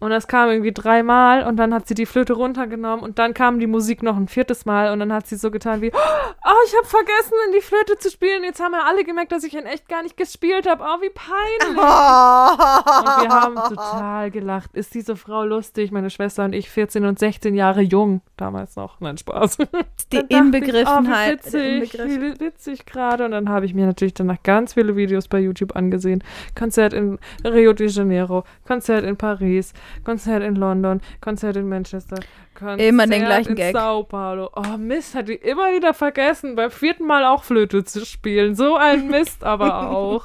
[0.00, 3.58] Und das kam irgendwie dreimal und dann hat sie die Flöte runtergenommen und dann kam
[3.60, 6.76] die Musik noch ein viertes Mal und dann hat sie so getan wie, oh, ich
[6.76, 8.44] habe vergessen, in die Flöte zu spielen.
[8.44, 10.82] Jetzt haben ja alle gemerkt, dass ich in echt gar nicht gespielt habe.
[10.82, 11.78] Oh, wie peinlich.
[11.78, 14.70] Und wir haben total gelacht.
[14.74, 15.90] Ist diese Frau lustig?
[15.92, 19.00] Meine Schwester und ich, 14 und 16 Jahre jung, damals noch.
[19.00, 19.58] Nein, Spaß.
[20.12, 21.40] Die ich, Inbegriffenheit.
[21.44, 23.24] Oh, wie der witzig, wie witzig gerade.
[23.24, 26.22] Und dann habe ich mir natürlich danach ganz viele Videos bei YouTube angesehen.
[26.54, 29.72] Konzert in Rio de Janeiro, Konzert in Paris,
[30.04, 32.16] Konzert in London, Konzert in Manchester.
[32.54, 33.72] Konzert Immer den gleichen in Gag.
[33.74, 34.50] Sao Paulo.
[34.54, 38.54] Oh Mist, hat die immer wieder vergessen, beim vierten Mal auch Flöte zu spielen.
[38.54, 40.24] So ein Mist aber auch.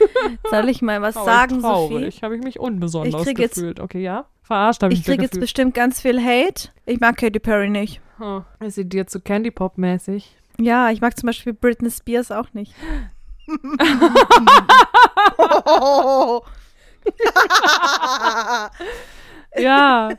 [0.50, 2.14] Soll ich mal was Aber sagen, traurig.
[2.14, 2.24] Sophie?
[2.24, 3.80] habe ich mich unbesonders Ich krieg jetzt- gefühlt.
[3.80, 4.26] Okay, ja?
[4.42, 5.42] Verarscht habe ich, Ich kriege jetzt gefühlt.
[5.42, 6.68] bestimmt ganz viel Hate.
[6.86, 8.00] Ich mag Katy Perry nicht.
[8.20, 10.36] Oh, ist sie dir zu Candy Pop mäßig?
[10.58, 12.72] Ja, ich mag zum Beispiel Britney Spears auch nicht.
[19.58, 20.10] Ja,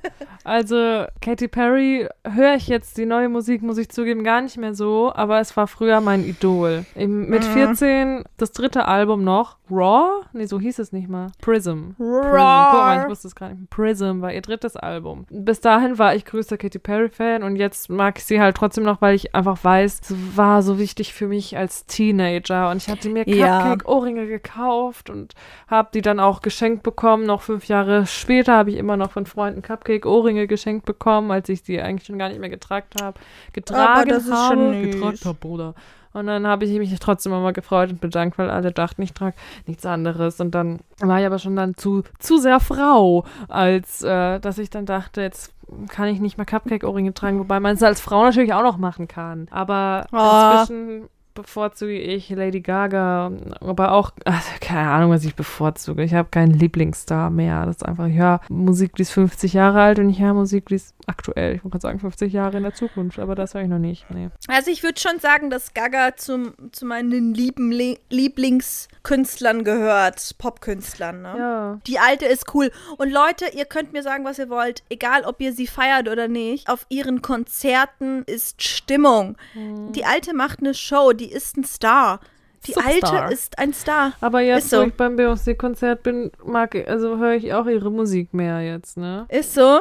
[0.48, 4.74] also Katy Perry höre ich jetzt die neue Musik, muss ich zugeben, gar nicht mehr
[4.74, 6.86] so, aber es war früher mein Idol.
[6.96, 7.54] Im, mit Mhm.
[7.54, 10.24] 14 das dritte Album noch, Raw?
[10.34, 11.28] Nee, so hieß es nicht mal.
[11.42, 11.92] Prism.
[11.98, 11.98] Prism.
[11.98, 13.70] Guck mal, ich wusste es gar nicht.
[13.70, 15.26] Prism war ihr drittes Album.
[15.30, 19.02] Bis dahin war ich größter Katy Perry-Fan und jetzt mag ich sie halt trotzdem noch,
[19.02, 23.10] weil ich einfach weiß, sie war so wichtig für mich als Teenager und ich hatte
[23.10, 23.60] mir Ja.
[23.62, 25.34] Cupcake-Ohrringe gekauft und
[25.68, 27.26] habe die dann auch geschenkt bekommen.
[27.26, 31.64] Noch fünf Jahre später habe ich immer noch von Freunden Cupcake-Ohrringe geschenkt bekommen, als ich
[31.64, 33.20] die eigentlich schon gar nicht mehr getragen habe.
[33.54, 34.82] Getragen habe.
[34.92, 35.74] getragen habe, Bruder.
[36.14, 39.36] Und dann habe ich mich trotzdem immer gefreut und bedankt, weil alle dachten, ich trage
[39.68, 40.40] nichts anderes.
[40.40, 44.70] Und dann war ich aber schon dann zu, zu sehr Frau, als äh, dass ich
[44.70, 45.54] dann dachte, jetzt
[45.90, 49.08] kann ich nicht mehr Cupcake-Ohrringe tragen, wobei man es als Frau natürlich auch noch machen
[49.08, 49.48] kann.
[49.52, 50.62] Aber Oh.
[50.62, 51.10] inzwischen
[51.42, 53.32] bevorzuge ich Lady Gaga,
[53.62, 56.04] aber auch, also keine Ahnung, was ich bevorzuge.
[56.04, 57.66] Ich habe keinen Lieblingsstar mehr.
[57.66, 60.68] Das ist einfach, ich höre Musik, die ist 50 Jahre alt und ich höre Musik,
[60.68, 61.56] die ist aktuell.
[61.56, 64.06] Ich wollte gerade sagen 50 Jahre in der Zukunft, aber das höre ich noch nicht.
[64.10, 64.30] Nee.
[64.48, 70.36] Also ich würde schon sagen, dass Gaga zum, zu meinen lieben Le Lieblingskünstlern gehört.
[70.38, 71.36] Popkünstlern, ne?
[71.38, 71.80] Ja.
[71.88, 72.72] Die alte ist cool.
[72.98, 74.84] Und Leute, ihr könnt mir sagen, was ihr wollt.
[74.90, 76.70] Egal, ob ihr sie feiert oder nicht.
[76.70, 79.38] Auf ihren Konzerten ist Stimmung.
[79.54, 79.94] Mhm.
[79.94, 81.14] Die alte macht eine Show.
[81.14, 82.20] Die ist ein Star.
[82.66, 83.22] Die Superstar.
[83.24, 84.14] alte ist ein Star.
[84.20, 84.82] Aber jetzt, Ist so.
[84.82, 88.98] wo ich beim Beyoncé-Konzert bin, mag ich, also höre ich auch ihre Musik mehr jetzt,
[88.98, 89.26] ne?
[89.30, 89.80] Ist so.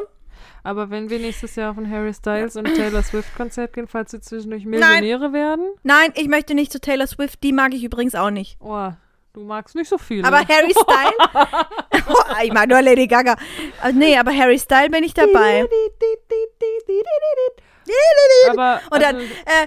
[0.63, 4.21] Aber wenn wir nächstes Jahr auf ein Harry Styles und Taylor Swift-Konzert gehen, falls sie
[4.21, 7.43] zwischendurch Millionäre werden, Nein, ich möchte nicht zu Taylor Swift.
[7.43, 8.57] Die mag ich übrigens auch nicht.
[8.61, 8.91] oh,
[9.33, 10.25] du magst nicht so viel.
[10.25, 12.05] Aber Harry Styles.
[12.09, 13.37] oh, ich mag nur Lady Gaga.
[13.85, 15.65] Äh, nee, aber Harry Styles bin ich dabei.
[18.51, 19.67] Aber Und dann, also, äh,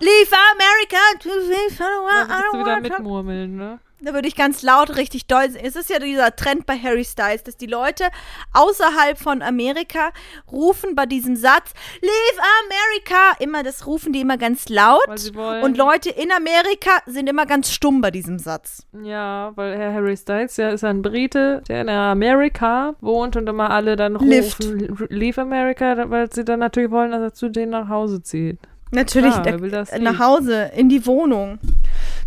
[0.00, 3.78] Leave America da du wieder mitmurmeln, ne?
[3.98, 5.64] Da würde ich ganz laut richtig doll singen.
[5.64, 8.04] Es ist ja dieser Trend bei Harry Styles, dass die Leute
[8.52, 10.10] außerhalb von Amerika
[10.52, 11.72] rufen bei diesem Satz
[12.02, 13.36] Leave America.
[13.38, 15.32] Immer, das rufen die immer ganz laut.
[15.62, 18.86] Und Leute in Amerika sind immer ganz stumm bei diesem Satz.
[19.02, 23.70] Ja, weil Herr Harry Styles ja ist ein Brite, der in Amerika wohnt und immer
[23.70, 25.10] alle dann rufen Lift.
[25.10, 28.58] Leave America, weil sie dann natürlich wollen, dass er zu denen nach Hause zieht.
[28.92, 30.18] Natürlich Klar, der, will das nach?
[30.18, 31.58] Hause, in die Wohnung.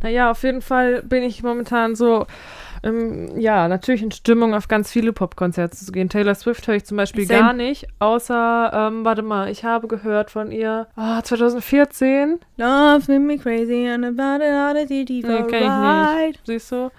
[0.04, 2.26] Naja, auf jeden Fall bin ich momentan so,
[2.84, 6.10] ähm, ja, natürlich in Stimmung, auf ganz viele Popkonzerte zu gehen.
[6.10, 7.40] Taylor Swift höre ich zum Beispiel Same.
[7.40, 13.38] gar nicht, außer, ähm, warte mal, ich habe gehört von ihr, ah, 2014, Love me
[13.38, 16.42] crazy and about it all the deep Nee, kenn ich nicht.
[16.46, 16.90] siehst du,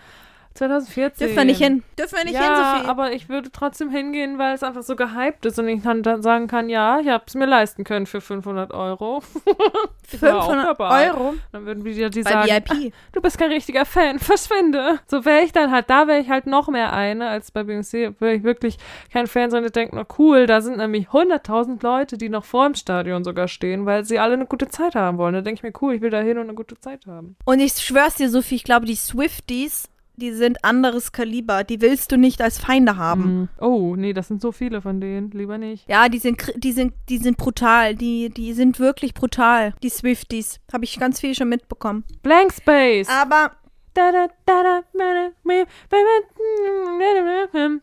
[0.60, 1.26] 2014.
[1.26, 1.82] Dürfen wir nicht hin.
[1.98, 2.88] Dürfen wir nicht hin, ja, Sophie.
[2.88, 6.22] aber ich würde trotzdem hingehen, weil es einfach so gehypt ist und ich dann, dann
[6.22, 9.22] sagen kann, ja, ich habe es mir leisten können für 500 Euro.
[10.12, 11.12] Ich war auch 500 dabei.
[11.12, 12.92] Euro Dann würden wieder die bei sagen, VIP.
[13.12, 14.98] du bist kein richtiger Fan, verschwinde.
[15.06, 18.14] So wäre ich dann halt, da wäre ich halt noch mehr eine als bei Beyoncé,
[18.18, 18.78] wäre ich wirklich
[19.12, 22.74] kein Fan, sondern denke nur, cool, da sind nämlich 100.000 Leute, die noch vor dem
[22.74, 25.34] Stadion sogar stehen, weil sie alle eine gute Zeit haben wollen.
[25.34, 27.36] Da denke ich mir, cool, ich will da hin und eine gute Zeit haben.
[27.44, 29.88] Und ich schwör's dir, Sophie, ich glaube, die Swifties,
[30.20, 31.64] die sind anderes Kaliber.
[31.64, 33.22] Die willst du nicht als Feinde haben.
[33.22, 33.48] Mhm.
[33.60, 35.88] Oh, nee, das sind so viele von denen, lieber nicht.
[35.88, 37.96] Ja, die sind, die sind, die sind brutal.
[37.96, 39.74] Die, die sind wirklich brutal.
[39.82, 40.60] Die Swifties.
[40.72, 42.04] Habe ich ganz viel schon mitbekommen.
[42.22, 43.08] Blank Space.
[43.08, 43.52] Aber
[43.94, 44.82] Da, da, da,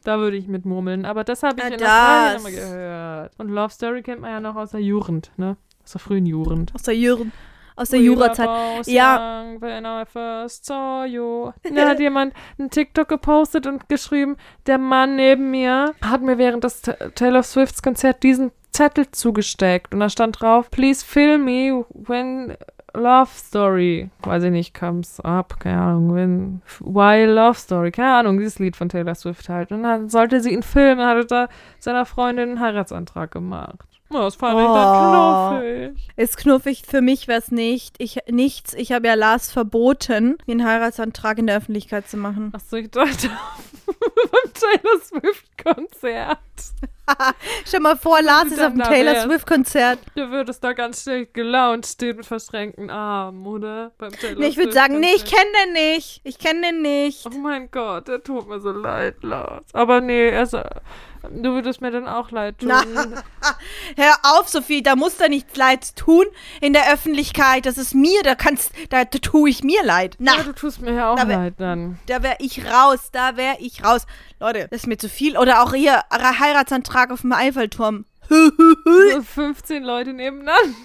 [0.03, 3.33] da, würde ich mit murmeln, aber das habe ich Ah, in Australien immer gehört.
[3.37, 5.57] Und Love Story kennt man ja noch aus der Jugend, ne?
[5.83, 6.73] Aus der frühen Jugend.
[6.73, 7.33] aus der Jugend.
[7.77, 8.85] Aus der Jurazeit.
[8.87, 9.41] Ja.
[9.43, 11.51] young When I first saw you.
[11.73, 16.63] Da hat jemand einen TikTok gepostet und geschrieben, der Mann neben mir hat mir während
[16.63, 21.85] des Ta- Taylor Swifts Konzert diesen Zettel zugesteckt und da stand drauf, please fill me
[21.93, 22.55] when
[22.97, 28.37] Love Story, weiß ich nicht, comes up, keine Ahnung, when, why Love Story, keine Ahnung,
[28.39, 29.71] dieses Lied von Taylor Swift halt.
[29.71, 31.47] Und dann sollte sie ihn filmen, hat er da
[31.79, 33.77] seiner Freundin einen Heiratsantrag gemacht.
[34.09, 34.73] Oh, das fand ich Oh.
[34.73, 35.59] dann
[35.91, 36.07] knuffig.
[36.15, 37.95] Ist knuffig, für mich wäre es nicht.
[37.99, 38.73] Ich, nichts.
[38.73, 42.51] Ich habe ja Lars verboten, einen Heiratsantrag in der Öffentlichkeit zu machen.
[42.55, 43.27] Achso, ich dachte
[43.85, 46.37] beim Taylor Swift-Konzert.
[47.65, 49.21] Stell mal vor, Lars ist auf dem Taylor.
[49.21, 49.99] Swift-Konzert.
[50.15, 53.91] Du würdest da ganz schlecht gelaunt stehen mit verschränkten Armen, oder?
[53.97, 56.21] Beim Taylor Nee, ich würde sagen, nee, ich kenne den nicht.
[56.23, 57.25] Ich kenne den nicht.
[57.25, 59.63] Oh mein Gott, der tut mir so leid, Lars.
[59.73, 60.61] Aber nee, also,
[61.23, 62.69] du würdest mir dann auch leid tun.
[62.69, 62.83] Na.
[63.95, 66.25] Hör auf, Sophie, da muss da nichts leid tun
[66.61, 67.65] in der Öffentlichkeit.
[67.65, 70.15] Das ist mir, da kannst, da, da tue ich mir leid.
[70.19, 71.99] Na, Ja, du tust mir ja auch Da wär- leid dann.
[72.07, 74.05] da wäre ich raus, da wäre ich raus.
[74.39, 75.37] Leute, das ist mir zu viel.
[75.37, 78.05] Oder auch hier, Heiratsantrag auf dem Eiffelturm.
[78.29, 80.61] So 15 Leute nebeneinander.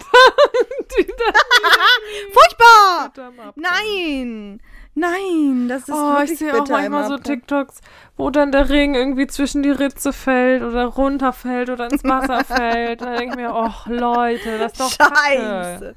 [2.33, 3.11] Furchtbar!
[3.55, 4.61] Nein!
[4.95, 7.17] Nein, das ist Oh, wirklich ich sehe auch manchmal so.
[7.17, 7.81] TikToks,
[8.15, 13.01] wo dann der Ring irgendwie zwischen die Ritze fällt oder runterfällt oder ins Wasser fällt.
[13.01, 15.95] Da denke ich mir, oh Leute, das ist doch Kacke.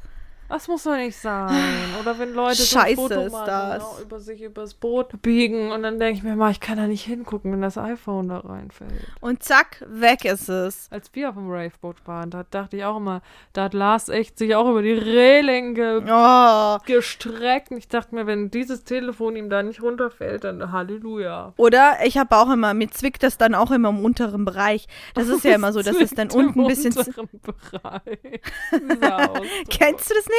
[0.49, 1.55] Das muss doch nicht sein.
[2.01, 6.18] Oder wenn Leute Scheiße so ein genau, über sich übers Boot biegen und dann denke
[6.18, 8.92] ich mir mal, ich kann da nicht hingucken, wenn das iPhone da reinfällt.
[9.20, 10.88] Und zack, weg ist es.
[10.90, 13.22] Als wir auf dem Raveboot waren, da dachte ich auch immer,
[13.55, 16.78] da hat Lars echt sich auch über die Reling ge Oh.
[16.86, 17.70] gestreckt.
[17.72, 21.55] Und ich dachte mir, wenn dieses Telefon ihm da nicht runterfällt, dann Halleluja.
[21.57, 24.86] Oder ich habe auch immer, mir zwickt das dann auch immer im unteren Bereich.
[25.14, 26.92] Das ist ja immer so, dass es dann im unten ein bisschen.
[26.92, 28.40] z- unteren Bereich.
[29.70, 30.36] Kennst du das nicht?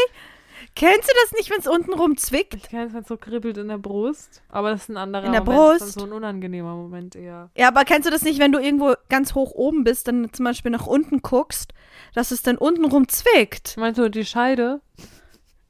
[0.75, 2.53] Kennst du das nicht, wenn es unten rum zwickt?
[2.53, 4.43] Ich kenne es, wenn es so kribbelt in der Brust.
[4.49, 5.81] Aber das ist ein anderer In der Moment.
[5.81, 5.99] Das ist Brust?
[5.99, 7.49] so ein unangenehmer Moment eher.
[7.55, 10.45] Ja, aber kennst du das nicht, wenn du irgendwo ganz hoch oben bist, dann zum
[10.45, 11.73] Beispiel nach unten guckst,
[12.13, 13.75] dass es dann unten rum zwickt?
[13.77, 14.81] Meinst du die Scheide?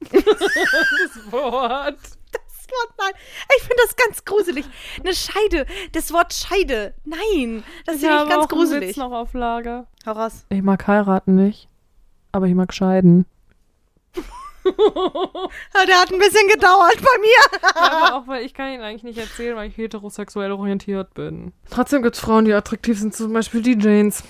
[0.00, 1.96] das Wort.
[2.32, 3.12] Das Wort, nein.
[3.56, 4.66] Ich finde das ganz gruselig.
[5.02, 5.66] Eine Scheide.
[5.92, 6.94] Das Wort Scheide.
[7.04, 7.62] Nein.
[7.86, 8.96] Das Ich finde ich habe ganz auch gruselig.
[8.98, 9.86] noch auf Lager.
[10.04, 10.44] Hau raus.
[10.50, 11.68] Ich mag heiraten nicht,
[12.32, 13.24] aber ich mag scheiden.
[14.76, 17.70] Ja, der hat ein bisschen gedauert bei mir.
[17.74, 21.52] aber auch, weil ich kann ihn eigentlich nicht erzählen, weil ich heterosexuell orientiert bin.
[21.70, 24.22] Trotzdem gibt es Frauen, die attraktiv sind, zum Beispiel die Janes.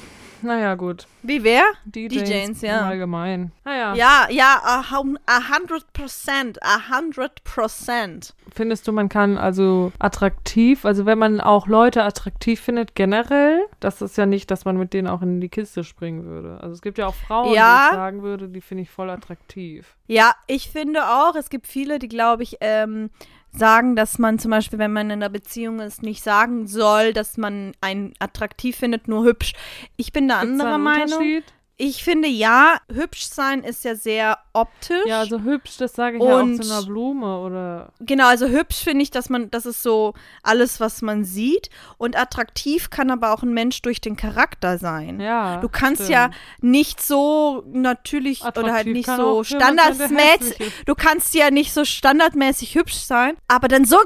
[0.42, 1.06] Naja, gut.
[1.22, 1.62] Wie wer?
[1.84, 2.82] Die, Janes, ja.
[2.86, 3.52] Allgemein.
[3.64, 3.94] Naja.
[3.94, 6.62] Ja, ja, a hundred percent.
[6.62, 8.34] A hundred percent.
[8.54, 14.00] Findest du, man kann also attraktiv, also wenn man auch Leute attraktiv findet, generell, das
[14.02, 16.58] ist ja nicht, dass man mit denen auch in die Kiste springen würde.
[16.60, 17.88] Also es gibt ja auch Frauen, Ja.
[17.88, 19.96] die ich sagen würde, die finde ich voll attraktiv.
[20.06, 23.10] Ja, ich finde auch, es gibt viele, die, glaube ich, ähm,
[23.52, 27.36] sagen, dass man zum Beispiel, wenn man in einer Beziehung ist, nicht sagen soll, dass
[27.36, 29.52] man einen attraktiv findet, nur hübsch.
[29.96, 31.18] Ich bin da anderer Meinung.
[31.18, 31.44] Unterschied?
[31.80, 35.06] Ich finde ja, hübsch sein ist ja sehr optisch.
[35.06, 38.48] Ja, also hübsch, das sage ich ja auch Und- zu einer Blume oder Genau, also
[38.48, 41.70] hübsch finde ich, dass man, das ist so alles, was man sieht.
[41.96, 45.20] Und attraktiv kann aber auch ein Mensch durch den Charakter sein.
[45.20, 45.58] ja.
[45.58, 46.10] Du kannst stimmt.
[46.14, 50.72] ja nicht so natürlich oder halt Attraktiv nicht so standardmäßig.
[50.84, 53.98] Du kannst ja nicht so standardmäßig hübsch sein, aber dann so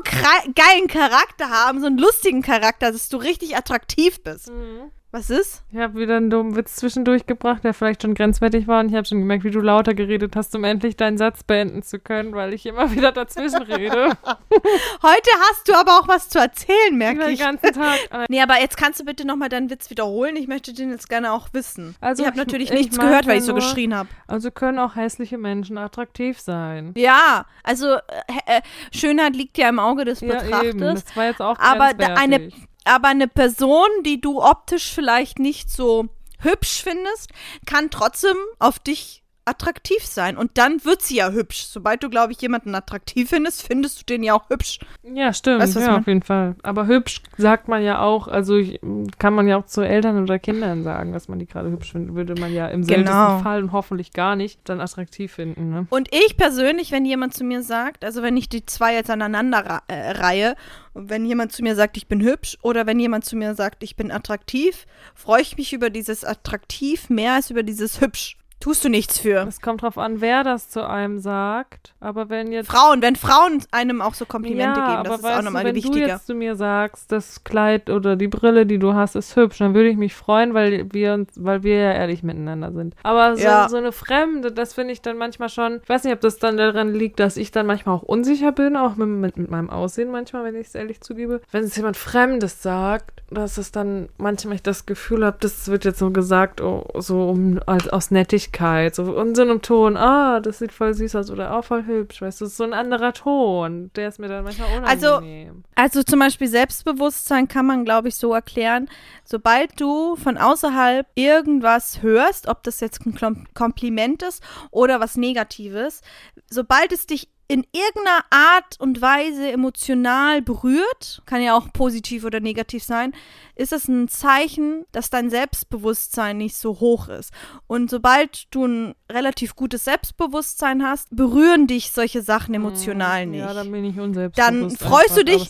[0.55, 4.51] geilen Charakter haben, so einen lustigen Charakter, dass du richtig attraktiv bist.
[4.51, 4.91] Mhm.
[5.15, 5.63] Was ist?
[5.71, 8.95] Ich habe wieder einen dummen Witz zwischendurch gebracht, der vielleicht schon grenzwertig war und ich
[8.95, 12.33] habe schon gemerkt, wie du lauter geredet hast, um endlich deinen Satz beenden zu können,
[12.35, 14.17] weil ich immer wieder dazwischen rede.
[15.03, 17.41] Heute hast du aber auch was zu erzählen, merke den ich.
[17.41, 17.99] ganzen Tag.
[18.31, 20.35] Nee, aber jetzt kannst du bitte nochmal deinen Witz wiederholen.
[20.37, 21.95] Ich möchte den jetzt gerne auch wissen.
[22.01, 24.09] Also ich habe ich- natürlich ich nichts gehört, weil ich so nur- geschrien habe.
[24.27, 26.95] Also können auch hässliche Menschen attraktiv sein.
[26.97, 28.01] Ja, also äh,
[28.47, 28.61] äh,
[28.95, 30.63] Schönheit liegt ja im Auge des Ja, Betrachters.
[30.65, 30.79] eben.
[30.81, 32.49] Das war jetzt auch Aber eine-.
[32.85, 36.09] Aber eine Person, die du optisch vielleicht nicht so
[36.41, 37.31] hübsch findest,
[37.67, 40.37] kann trotzdem auf dich attraktiv sein.
[40.37, 41.65] Und dann wird sie ja hübsch.
[41.65, 44.79] Sobald du, glaube ich, jemanden attraktiv findest, findest du den ja auch hübsch.
[45.03, 45.61] Ja, stimmt.
[45.61, 46.55] Weißt ja, auf jeden Fall.
[46.63, 48.81] Aber hübsch sagt man ja auch, also ich,
[49.19, 52.15] kann man ja auch zu Eltern oder Kindern sagen, dass man die gerade hübsch findet.
[52.15, 53.39] Würde man ja im seltensten Genau.
[53.41, 55.71] Fall und hoffentlich gar nicht dann attraktiv finden.
[55.71, 55.87] Ne?
[55.91, 59.83] Und ich persönlich, wenn jemand zu mir sagt, also wenn ich die zwei jetzt aneinander
[59.89, 60.55] äh, reihe,
[60.95, 63.97] wenn jemand zu mir sagt, ich bin hübsch, oder wenn jemand zu mir sagt, ich
[63.97, 68.37] bin attraktiv, freue ich mich über dieses attraktiv mehr als über dieses hübsch.
[68.63, 69.45] Tust du nichts für.
[69.49, 71.95] Es kommt drauf an, wer das zu einem sagt.
[72.01, 72.71] Aber wenn jetzt.
[72.71, 75.69] Frauen, wenn Frauen einem auch so Komplimente ja, geben, aber das ist auch nochmal du,
[75.69, 76.07] wenn wichtiger.
[76.07, 79.59] du jetzt zu mir sagst, das Kleid oder die Brille, die du hast, ist hübsch,
[79.59, 82.95] dann würde ich mich freuen, weil wir uns, weil wir ja ehrlich miteinander sind.
[83.03, 83.69] Aber so, Ja.
[83.69, 86.57] so eine Fremde, das finde ich dann manchmal schon, ich weiß nicht, ob das dann
[86.57, 90.11] daran liegt, dass ich dann manchmal auch unsicher bin, auch mit, mit, mit meinem Aussehen
[90.11, 91.41] manchmal, wenn ich es ehrlich zugebe.
[91.51, 95.85] Wenn es jemand Fremdes sagt, dass es dann manchmal ich das Gefühl habe, das wird
[95.85, 98.52] jetzt so gesagt, oh, so um, als, aus Nettigkeit,
[98.93, 102.23] so in so einem Ton, ah, das sieht voll süß aus oder auch voll hübsch,
[102.23, 105.65] weißt du, das ist so ein anderer Ton, der ist mir dann manchmal Also, unangenehm.
[105.75, 108.89] Also zum Beispiel Selbstbewusstsein kann man, glaube ich, so erklären,
[109.25, 116.03] sobald du von außerhalb irgendwas hörst, ob das jetzt ein Kompliment ist oder was Negatives,
[116.49, 122.41] sobald es dich in irgendeiner Art und Weise emotional berührt, kann ja auch positiv oder
[122.41, 123.13] negativ sein,
[123.57, 127.31] ist es ein Zeichen, dass dein Selbstbewusstsein nicht so hoch ist.
[127.67, 133.41] Und sobald du ein relativ gutes Selbstbewusstsein hast, berühren dich solche Sachen emotional nicht.
[133.43, 134.51] Hm, Ja, dann bin ich unselbstbewusst.
[134.51, 135.43] Dann freust du dich-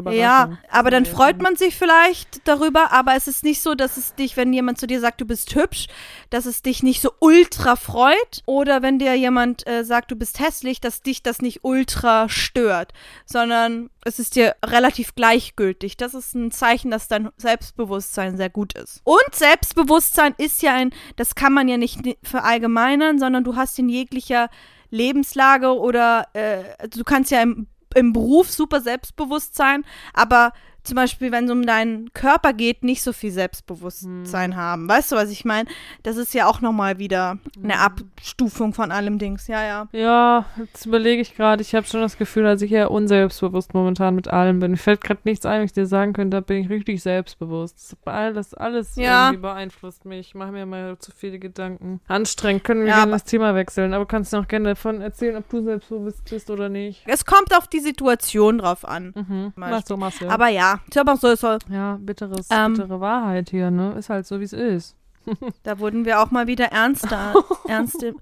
[0.00, 0.20] Aber ja.
[0.50, 4.14] Ja, aber dann freut man sich vielleicht darüber, aber es ist nicht so, dass es
[4.14, 5.88] dich, wenn jemand zu dir sagt, du bist hübsch,
[6.30, 10.40] dass es dich nicht so ultra freut oder wenn dir jemand äh, sagt, du bist
[10.40, 12.92] hässlich, dass dich das nicht ultra stört,
[13.26, 15.96] sondern es ist dir relativ gleichgültig.
[15.96, 19.00] Das ist ein Zeichen, dass dein Selbstbewusstsein sehr gut ist.
[19.04, 23.78] Und Selbstbewusstsein ist ja ein, das kann man ja nicht ni- verallgemeinern, sondern du hast
[23.78, 24.48] in jeglicher
[24.90, 29.84] Lebenslage oder äh, du kannst ja im, im Beruf super selbstbewusst sein,
[30.14, 30.52] aber
[30.82, 34.88] zum Beispiel, wenn es um deinen Körper geht, nicht so viel Selbstbewusstsein haben.
[34.88, 35.68] Weißt du, was ich meine?
[36.02, 39.46] Das ist ja auch nochmal wieder eine Abstufung von allem Dings.
[39.46, 39.88] Ja, ja.
[39.92, 41.62] Ja, jetzt überlege ich gerade.
[41.62, 44.70] Ich habe schon das Gefühl, dass ich eher unselbstbewusst momentan mit allem bin.
[44.72, 46.36] Mir fällt gerade nichts ein, was ich dir sagen könnte.
[46.36, 47.96] Da bin ich richtig selbstbewusst.
[48.04, 49.26] Das, alles, alles Ja.
[49.28, 50.28] irgendwie beeinflusst mich.
[50.28, 52.00] Ich mache mir mal zu viele Gedanken.
[52.08, 52.64] Anstrengend.
[52.64, 53.92] Können wir Ja, gerne das Thema wechseln.
[53.94, 57.02] Aber kannst du auch gerne davon erzählen, ob du selbstbewusst bist oder nicht.
[57.06, 59.12] Es kommt auf die Situation drauf an.
[59.14, 59.52] Mhm.
[59.56, 60.28] Mach so, machst du.
[60.28, 61.34] Aber ja, ich glaube auch so,
[61.68, 62.74] ja, bitteres, Ähm.
[62.74, 63.94] bittere Wahrheit hier, ne?
[63.98, 64.96] Ist halt so, wie es ist.
[65.62, 67.34] da wurden wir auch mal wieder ernster.
[67.68, 68.14] ernste.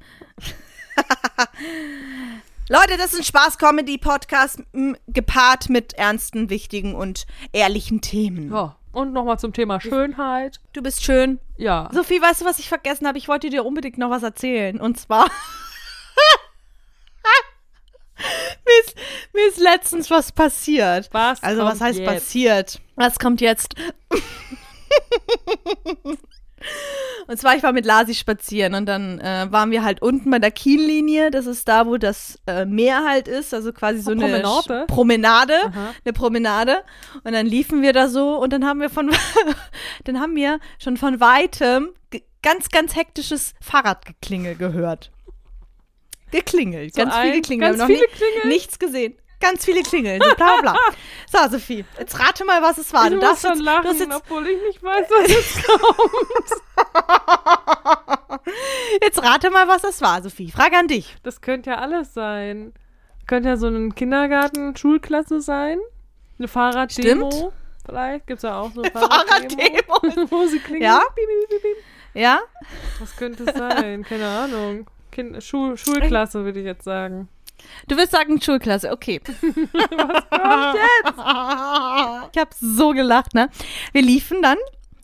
[2.69, 4.63] Leute, das ist ein Spaß-Comedy-Podcast
[5.07, 8.53] gepaart mit ernsten, wichtigen und ehrlichen Themen.
[8.53, 8.77] Ja.
[8.93, 10.61] Und nochmal zum Thema Schönheit.
[10.73, 11.39] Du bist schön.
[11.57, 11.89] Ja.
[11.93, 13.17] Sophie, weißt du, was ich vergessen habe?
[13.17, 14.81] Ich wollte dir unbedingt noch was erzählen.
[14.81, 15.31] Und zwar.
[19.35, 21.09] mir, ist, letztens was passiert.
[21.13, 22.09] Was Also, was heißt jetzt?
[22.09, 22.81] passiert?
[22.97, 23.75] Was kommt jetzt?
[27.29, 30.39] Und zwar, ich war mit Lasi spazieren und dann äh, waren wir halt unten bei
[30.39, 31.31] der Kiellinie.
[31.31, 33.53] Das ist da, wo das äh, Meer halt ist.
[33.55, 34.85] Also quasi so Oh, eine Promenade?
[34.89, 35.55] Promenade.
[36.05, 36.83] Eine Promenade.
[37.23, 39.11] Und dann liefen wir da so und dann haben wir von,
[40.05, 41.91] dann haben wir schon von weitem
[42.43, 45.13] ganz, ganz hektisches Fahrradgeklingel gehört.
[46.31, 46.95] Geklingelt.
[46.95, 47.79] So ganz viel geklingelt.
[47.79, 48.49] ganz viele Klingeln?
[48.49, 49.15] Nichts gesehen.
[49.41, 50.21] Ganz viele Klingeln.
[50.21, 50.77] So bla bla.
[51.31, 53.05] so, Sophie, jetzt rate mal, was es war.
[53.05, 56.63] Ich du darfst schon jetzt, lachen, du jetzt, obwohl ich nicht weiß, was jetzt kommt.
[59.03, 60.51] jetzt rate mal, was es war, Sophie.
[60.51, 61.17] Frage an dich.
[61.23, 62.73] Das könnte ja alles sein.
[63.27, 65.79] Könnte ja so ein Kindergarten, Schulklasse sein.
[66.39, 67.31] Eine Fahrraddemo.
[67.31, 67.53] Stimmt.
[67.87, 70.27] Vielleicht gibt es ja auch so Fahrraddemo.
[70.31, 70.83] Wo sie klingen.
[70.83, 71.03] Ja?
[72.15, 72.41] Ja?
[72.99, 74.03] Was könnte es sein?
[74.05, 74.91] Keine Ahnung.
[75.13, 77.29] Kind Schul Schulklasse würde ich jetzt sagen.
[77.87, 79.21] Du willst sagen Schulklasse, okay.
[79.25, 79.41] Was
[80.31, 81.19] kommt jetzt?
[82.33, 83.51] Ich habe so gelacht, ne?
[83.93, 84.59] Wir liefen dann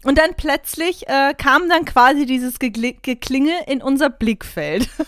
[0.04, 4.88] und dann plötzlich äh, kam dann quasi dieses Gegli- Geklingel in unser Blickfeld.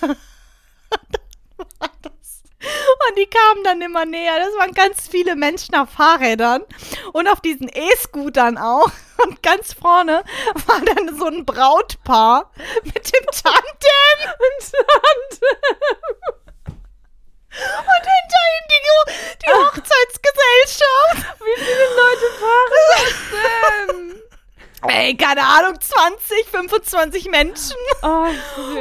[3.08, 4.38] Und die kamen dann immer näher.
[4.38, 6.62] Das waren ganz viele Menschen auf Fahrrädern
[7.12, 8.90] und auf diesen E-Scootern auch.
[9.24, 10.24] Und ganz vorne
[10.66, 12.50] war dann so ein Brautpaar
[12.82, 14.32] mit dem Tandem.
[14.46, 14.72] Und
[17.56, 18.82] hinter ihnen die,
[19.44, 21.40] die Hochzeitsgesellschaft.
[21.40, 24.22] Wie viele Leute fahren das denn?
[24.88, 27.76] Ey, keine Ahnung, 20, 25 Menschen.
[28.02, 28.26] Oh,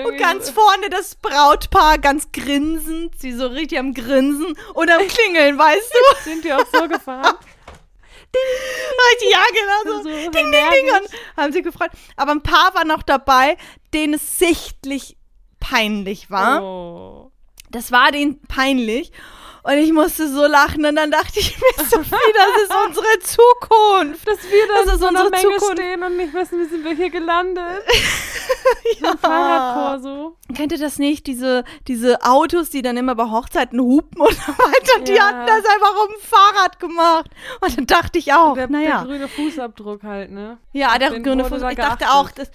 [0.07, 3.19] Und ganz vorne das Brautpaar, ganz grinsend.
[3.19, 6.23] Sie so richtig am Grinsen und am Klingeln, weißt du?
[6.23, 7.35] sind die auch so gefahren?
[9.11, 10.03] Richtig, ja, genau so.
[10.03, 10.93] So ding, ding, ding.
[10.93, 11.91] Und haben sie gefreut.
[12.17, 13.57] Aber ein paar war noch dabei,
[13.93, 15.15] denen es sichtlich
[15.61, 16.61] peinlich war.
[16.61, 17.24] Oh.
[17.71, 19.11] Das war denen peinlich.
[19.63, 24.27] Und ich musste so lachen und dann dachte ich mir, Sophie, das ist unsere Zukunft.
[24.27, 25.81] Dass wir da Das in so einer unsere Menge Zukunft.
[25.81, 27.83] stehen und nicht wissen, wie sind wir hier gelandet.
[29.01, 29.15] Ja.
[29.17, 30.37] Fahrradkorso.
[30.55, 31.25] Kennt ihr das nicht?
[31.27, 35.23] Diese, diese Autos, die dann immer bei Hochzeiten hupen und so weiter, die Ja.
[35.27, 37.29] hatten das einfach auf dem Fahrrad gemacht.
[37.61, 38.99] Und dann dachte ich auch, der, naja.
[38.99, 40.57] der grüne Fußabdruck halt, ne?
[40.73, 41.61] Ja, der den grüne wurde Fuß.
[41.61, 42.07] da Ich dachte geachtet.
[42.09, 42.51] auch, das,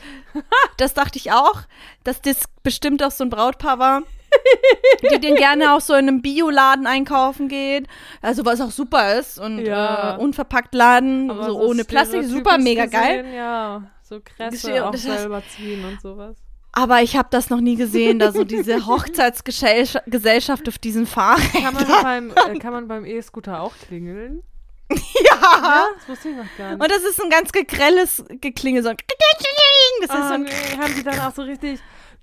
[0.77, 1.63] das dachte ich auch,
[2.05, 4.03] dass das bestimmt auch so ein Brautpaar war,
[5.11, 7.87] die den gerne auch so in einem Bioladen einkaufen geht.
[8.23, 10.17] Also was auch super ist und Ja.
[10.17, 13.23] äh, unverpackt Laden, Aber so ohne Plastik, super mega geil.
[13.23, 16.37] gesehen, Ja, so Kresse auch das selber ziehen und sowas.
[16.73, 21.63] Aber ich habe das noch nie gesehen, da so diese Hochzeitsgesellschaft Gesellschaft auf diesen Fahrrädern.
[21.65, 24.43] Kann man beim, äh, kann man beim E-Scooter auch klingeln?
[24.93, 25.87] Ja.
[25.99, 26.83] Das wusste ich noch gar nicht.
[26.83, 28.97] Und das ist ein ganz gegrelles Geklinge, so ein
[30.01, 30.51] Das ist Ah, so ein nee,
[30.81, 31.81] haben die dann auch so richtig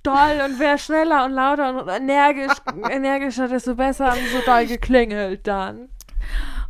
[0.08, 2.58] doll und wer schneller und lauter und energisch,
[2.90, 5.90] energischer, desto besser haben so doll geklingelt dann.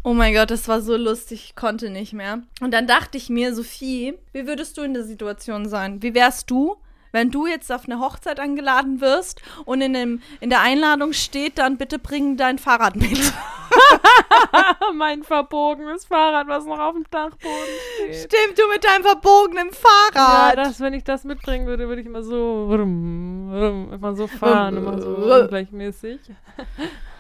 [0.04, 2.42] Oh mein Gott, das war so lustig, ich konnte nicht mehr.
[2.62, 6.02] Und dann dachte ich mir, Sophie, wie würdest du in der Situation sein?
[6.02, 6.78] Wie wärst du,
[7.18, 11.58] wenn du jetzt auf eine Hochzeit eingeladen wirst und in, dem, in der Einladung steht
[11.58, 13.18] dann, bitte bring dein Fahrrad mit.
[14.94, 17.56] mein verbogenes Fahrrad, was noch auf dem Dachboden
[17.96, 18.16] steht.
[18.16, 19.74] Stimmt, du mit deinem verbogenen Ja,
[20.14, 20.58] Fahrrad.
[20.58, 25.16] das, wenn ich das mitbringen würde, würde ich immer so, immer so fahren, immer so
[25.16, 25.50] Rum.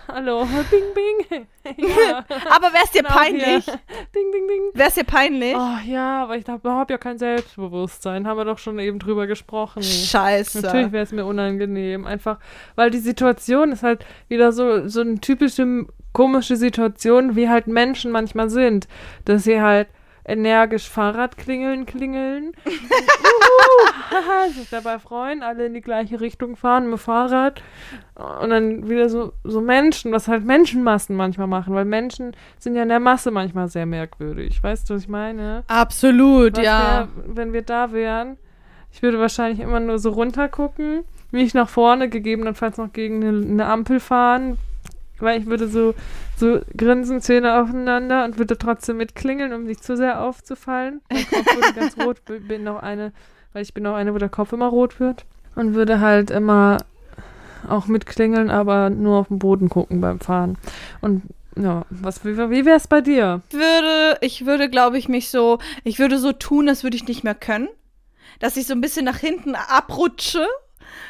[0.07, 1.47] Hallo, bing, bing.
[1.77, 3.65] ja, Aber wär's dir genau peinlich?
[3.65, 3.79] hier.
[4.15, 4.61] Ding, ding, ding.
[4.73, 5.55] Wär's dir peinlich?
[5.55, 8.27] Oh ja, aber ich habe hab ja kein Selbstbewusstsein.
[8.27, 9.83] Haben wir doch schon eben drüber gesprochen.
[9.83, 10.61] Scheiße.
[10.61, 12.05] Natürlich wäre es mir unangenehm.
[12.05, 12.39] Einfach,
[12.75, 18.11] weil die Situation ist halt wieder so, so eine typische komische Situation, wie halt Menschen
[18.11, 18.87] manchmal sind.
[19.25, 19.87] Dass sie halt
[20.27, 22.51] energisch Fahrrad klingeln, klingeln.
[22.65, 27.63] Uhu, sich dabei freuen, alle in die gleiche Richtung fahren mit Fahrrad.
[28.41, 32.83] Und dann wieder so, so Menschen, was halt Menschenmassen manchmal machen, weil Menschen sind ja
[32.83, 34.61] in der Masse manchmal sehr merkwürdig.
[34.61, 35.63] Weißt du, was ich meine?
[35.67, 37.07] Absolut, Was ja.
[37.15, 38.37] wär, wenn wir da wären,
[38.91, 43.45] ich würde wahrscheinlich immer nur so runter gucken, mich nach vorne, gegebenenfalls noch gegen eine,
[43.45, 44.57] eine Ampel fahren,
[45.21, 45.93] weil ich würde so,
[46.35, 51.01] so grinsen, Zähne aufeinander und würde trotzdem mitklingeln, um nicht zu sehr aufzufallen.
[51.11, 53.13] Mein Kopf würde ganz rot, bin noch eine,
[53.53, 55.25] weil ich bin auch eine, wo der Kopf immer rot wird.
[55.55, 56.77] Und würde halt immer
[57.67, 60.57] auch mitklingeln, aber nur auf den Boden gucken beim Fahren.
[61.01, 61.23] Und
[61.59, 63.41] ja, was, wie, wie wäre es bei dir?
[63.51, 67.23] würde, ich würde, glaube ich, mich so, ich würde so tun, als würde ich nicht
[67.23, 67.69] mehr können.
[68.39, 70.45] Dass ich so ein bisschen nach hinten abrutsche.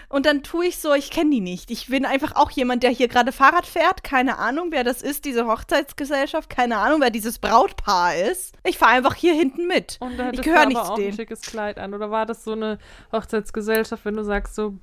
[0.09, 1.69] Und dann tue ich so, ich kenne die nicht.
[1.69, 4.03] Ich bin einfach auch jemand, der hier gerade Fahrrad fährt.
[4.05, 6.49] Keine Ahnung, wer das ist, diese Hochzeitsgesellschaft.
[6.49, 8.55] Keine Ahnung, wer dieses Brautpaar ist.
[8.63, 9.97] Ich fahre einfach hier hinten mit.
[9.99, 11.15] Und da Ich gehöre nicht aber zu auch ein denen.
[11.17, 11.93] schickes Kleid an.
[11.93, 12.79] Oder war das so eine
[13.11, 14.75] Hochzeitsgesellschaft, wenn du sagst so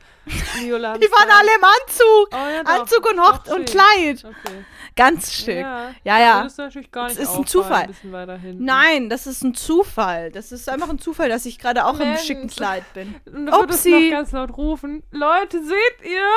[0.58, 0.98] Viola?
[0.98, 2.28] Die waren alle im Anzug.
[2.32, 2.80] oh, ja, doch.
[2.80, 3.66] Anzug und Doch und.
[3.66, 4.24] Kleid.
[4.24, 4.64] Okay.
[4.96, 5.58] Ganz schick.
[5.60, 6.38] Ja, Ja, ja.
[6.40, 7.88] Würdest du natürlich gar Das nicht ist ein Zufall.
[8.12, 8.56] Ein.
[8.58, 10.30] Nein, das ist ein Zufall.
[10.30, 12.22] Das ist einfach ein Zufall, dass ich gerade auch im Mensch.
[12.22, 13.14] schicken Kleid bin.
[13.26, 13.90] Und du würdest Upsi.
[14.04, 16.28] noch ganz laut rufen, Leute, seht ihr?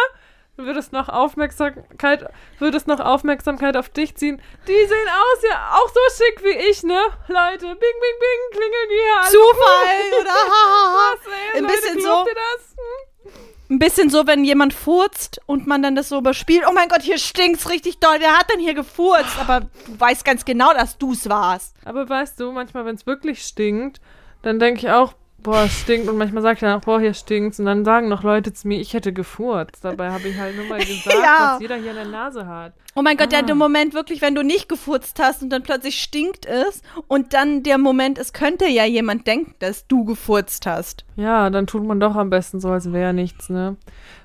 [0.58, 2.26] Du würdest noch Aufmerksamkeit,
[2.58, 4.42] würdest noch Aufmerksamkeit auf dich ziehen.
[4.68, 7.00] Die sehen aus ja auch so schick wie ich, ne?
[7.28, 9.32] Leute, bing, bing, bing, klingeln die hier alle.
[9.32, 11.16] Zufall oder hahaha.
[11.56, 12.26] Ein Leute, bisschen so.
[12.28, 12.76] ihr das?
[12.76, 13.38] Hm?
[13.70, 16.64] Ein bisschen so, wenn jemand furzt und man dann das so überspielt.
[16.68, 18.16] Oh mein Gott, hier stinkt's richtig doll.
[18.20, 19.38] Wer hat denn hier gefurzt?
[19.40, 21.76] Aber du weißt ganz genau, dass du's warst.
[21.86, 24.00] Aber weißt du, manchmal, wenn es wirklich stinkt,
[24.42, 25.14] dann denke ich auch,
[25.48, 26.10] boah, es stinkt.
[26.10, 27.58] Und manchmal sage ich dann auch, boah, hier stinkt's.
[27.60, 29.84] Und dann sagen noch Leute zu mir, ich hätte gefurzt.
[29.84, 31.54] Dabei habe ich halt nur mal gesagt, Ja.
[31.54, 32.74] was jeder hier in der Nase hat.
[32.96, 33.42] Oh mein Gott, Ah.
[33.44, 37.62] der Moment wirklich, wenn du nicht gefurzt hast und dann plötzlich stinkt es und dann
[37.64, 41.06] der Moment, es könnte ja jemand denken, dass du gefurzt hast.
[41.16, 43.78] Ja, dann tut man doch am besten so, als wäre nichts, ne?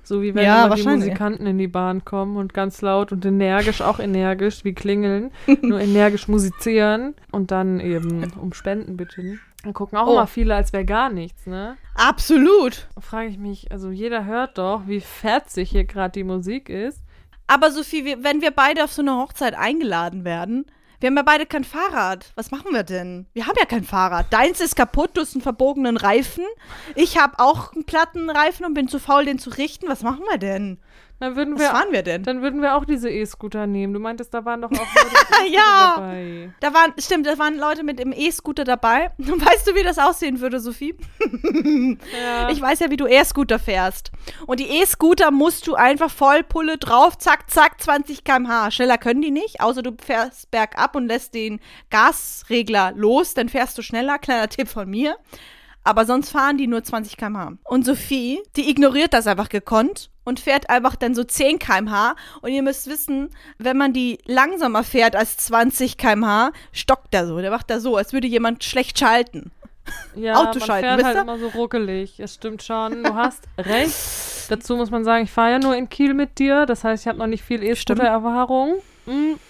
[0.03, 0.83] So wie wenn Ja, immer die.
[0.85, 5.31] Musikanten in die Bahn kommen und ganz laut und energisch, auch energisch, wie klingeln,
[5.63, 9.39] nur energisch musizieren und dann eben um Spenden bitten.
[9.63, 10.13] Dann gucken auch Oh.
[10.13, 11.77] immer viele, als wäre gar nichts, ne?
[11.95, 12.89] Absolut.
[13.01, 17.01] Frage ich mich, also jeder hört doch, wie fetzig hier gerade die Musik ist.
[17.47, 20.67] Aber Sophie, wenn wir beide auf so eine Hochzeit eingeladen werden,
[21.01, 22.31] wir haben ja beide kein Fahrrad.
[22.37, 23.27] Was machen wir denn?
[23.33, 24.27] Wir haben ja kein Fahrrad.
[24.33, 26.45] Deins ist kaputt, du hast einen verbogenen Reifen.
[26.95, 29.89] Ich habe auch einen platten Reifen und bin zu faul, den zu richten.
[29.89, 30.79] Was machen wir denn?
[31.23, 32.25] Dann würden Was wir, fahren wir denn?
[32.25, 33.95] dann würden wir auch diese E-Scooter nehmen.
[33.95, 34.73] Du meintest, da waren doch auch
[35.41, 35.95] Leute Ja.
[35.97, 36.51] dabei.
[36.59, 39.13] Da waren, stimmt, da waren Leute mit dem E-Scooter dabei.
[39.19, 40.97] Weißt du, wie das aussehen würde, Sophie?
[42.21, 42.51] Ja.
[42.51, 44.11] Ich weiß ja, wie du E-Scooter fährst.
[44.47, 48.71] Und die E-Scooter musst du einfach Vollpulle drauf, zack, zack, 20 km/h.
[48.73, 51.61] Schneller können die nicht, außer du fährst bergab und lässt den
[51.91, 54.19] Gasregler los, dann fährst du schneller.
[54.19, 55.17] Kleiner Tipp von mir.
[55.85, 57.53] aber sonst fahren die nur 20 km/h.
[57.65, 62.15] Und Sophie, die ignoriert das einfach gekonnt und fährt einfach dann so 10 km/h.
[62.41, 67.39] Und ihr müsst wissen, wenn man die langsamer fährt als 20 km/h, stockt der so.
[67.41, 69.51] Der macht da so, als würde jemand schlecht schalten.
[70.15, 72.21] Ja, Auto man schalten, fährt halt immer so ruckelig.
[72.21, 73.03] Es stimmt schon.
[73.03, 73.97] Du hast recht.
[74.49, 76.67] Dazu muss man sagen, ich fahre ja nur in Kiel mit dir.
[76.67, 78.83] Das heißt, ich habe noch nicht viel E-Scooter-Erfahrung.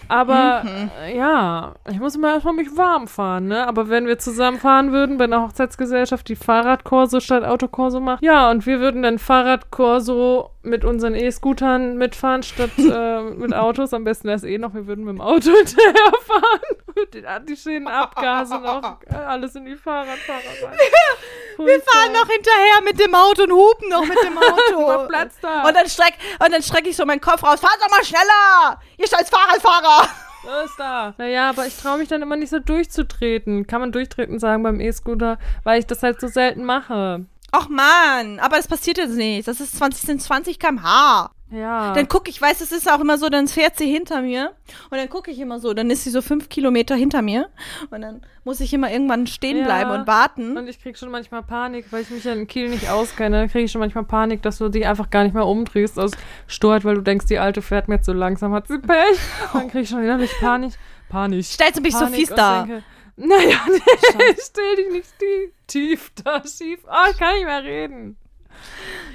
[0.07, 0.91] Aber Mhm.
[1.01, 3.67] äh, ja, ich muss immer erstmal mich warm fahren, ne?
[3.67, 8.49] Aber wenn wir zusammen fahren würden bei einer Hochzeitsgesellschaft, die Fahrradkorso statt Autokorso macht, ja,
[8.51, 13.93] und wir würden dann Fahrradkorso mit unseren E-Scootern mitfahren statt äh, mit Autos.
[13.93, 16.77] Am besten wäre es eh noch, wir würden mit dem Auto hinterherfahren.
[16.95, 20.39] mit den antischäden Abgase noch alles in die Fahrradfahrer
[20.69, 20.77] rein.
[21.57, 24.87] Wir fahren noch hinterher mit dem Auto und hupen noch mit dem Auto.
[24.87, 25.67] Mach Platz da.
[25.67, 27.59] Und dann streck, und dann strecke ich so meinen Kopf raus.
[27.59, 28.79] Fahr doch mal schneller!
[28.97, 30.07] Ihr scheiß Fahrradfahrer!
[30.45, 31.13] Was ist da?
[31.17, 33.65] Naja, aber ich traue mich dann immer nicht so durchzutreten.
[33.65, 37.25] Kann man durchtreten sagen beim E-Scooter, weil ich das halt so selten mache.
[37.55, 39.47] Och man, aber das passiert jetzt nicht.
[39.47, 41.29] Das ist 20, sind 20 km/h.
[41.53, 41.93] Ja.
[41.93, 44.53] Dann gucke ich, weiß, es ist auch immer so, dann fährt sie hinter mir
[44.89, 47.49] und dann gucke ich immer so, dann ist sie so fünf Kilometer hinter mir
[47.91, 49.65] und dann muss ich immer irgendwann stehen Ja.
[49.65, 50.57] bleiben und warten.
[50.57, 53.47] und ich krieg schon manchmal Panik, weil ich mich ja in Kiel nicht auskenne.
[53.49, 56.11] kriege ich schon manchmal Panik, dass du dich einfach gar nicht mehr umdrehst aus
[56.47, 59.19] Sturheit, weil du denkst, die Alte fährt mir jetzt so langsam, hat sie Pech.
[59.53, 60.73] Dann krieg ich schon innerlich Panik.
[61.09, 61.45] Panik.
[61.45, 62.63] Stellst du mich so Panik fies und da?
[62.63, 62.83] denke,
[63.15, 66.79] Naja, nee, stell dich nicht tief, tief da schief.
[66.87, 68.17] Ah, ich kann nicht mehr reden.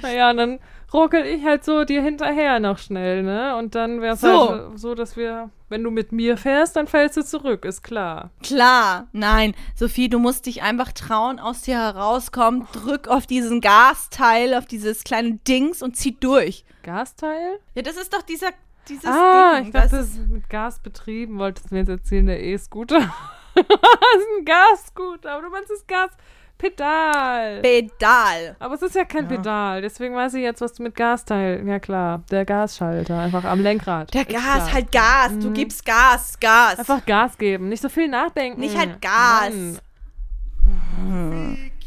[0.01, 0.59] Naja, und dann
[0.93, 3.55] ruckel ich halt so dir hinterher noch schnell, ne?
[3.57, 4.49] Und dann wäre es So.
[4.49, 8.31] halt so, dass wir, wenn du mit mir fährst, dann fällst du zurück, ist klar.
[8.43, 14.53] Klar, nein, Sophie, du musst dich einfach trauen, aus dir herauskommen, drück auf diesen Gasteil,
[14.53, 16.65] auf dieses kleine Dings und zieh durch.
[16.83, 17.59] Gasteil?
[17.75, 18.49] Ja, das ist doch dieser,
[18.87, 19.67] dieses ah, Ding.
[19.67, 22.99] ich dachte, das ist mit Gas betrieben, wolltest du mir jetzt erzählen, der E-Scooter.
[23.55, 26.25] das ist ein Gasscooter, aber du meinst das Gaspedal.
[26.59, 28.55] Pedal.
[28.59, 31.65] Aber es ist ja kein Pedal, deswegen weiß ich jetzt, was du mit Gasteil.
[31.65, 34.13] Ja klar, der Gasschalter, einfach am Lenkrad.
[34.13, 34.73] Der Gas, klar.
[34.73, 35.31] halt Gas.
[35.39, 36.79] Du gibst Gas, Gas.
[36.79, 38.59] Einfach Gas geben, nicht so viel nachdenken.
[38.59, 39.53] Nicht halt Gas.
[39.53, 39.79] Mann.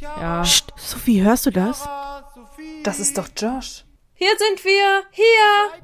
[0.00, 1.88] Ja, Psst, Sophie, hörst du das?
[2.82, 3.84] das ist doch Josh.
[4.14, 5.82] Hier sind wir, hier.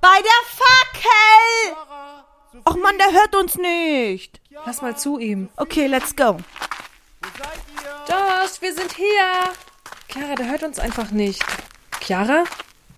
[0.00, 1.76] Bei der Fackel!
[2.64, 4.40] Och Mann, der hört uns nicht.
[4.64, 5.48] Lass mal zu ihm.
[5.56, 6.36] Okay, let's go.
[8.08, 9.52] Josh, wir sind hier.
[10.08, 11.44] Chiara, der hört uns einfach nicht.
[12.00, 12.44] Chiara?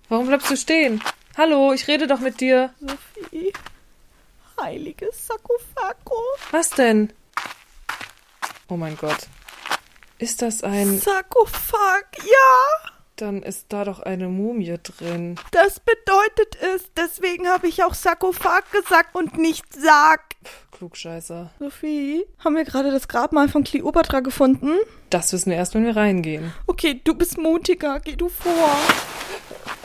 [0.07, 1.01] Warum bleibst du stehen?
[1.37, 2.73] Hallo, ich rede doch mit dir.
[2.79, 3.53] Sophie.
[4.59, 6.21] Heiliges Sarkophako.
[6.51, 7.13] Was denn?
[8.67, 9.27] Oh mein Gott.
[10.17, 10.99] Ist das ein.
[10.99, 12.91] Sarkophag, ja.
[13.19, 15.35] Dann ist da doch eine Mumie drin.
[15.51, 16.89] Das bedeutet es.
[16.95, 20.21] Deswegen habe ich auch Sarkophag gesagt und nicht Sarg.
[20.71, 21.49] Klugscheißer.
[21.59, 24.77] Sophie, haben wir gerade das Grabmal von Kleopatra gefunden?
[25.09, 26.53] Das wissen wir erst, wenn wir reingehen.
[26.65, 27.99] Okay, du bist mutiger.
[27.99, 28.77] Geh du vor.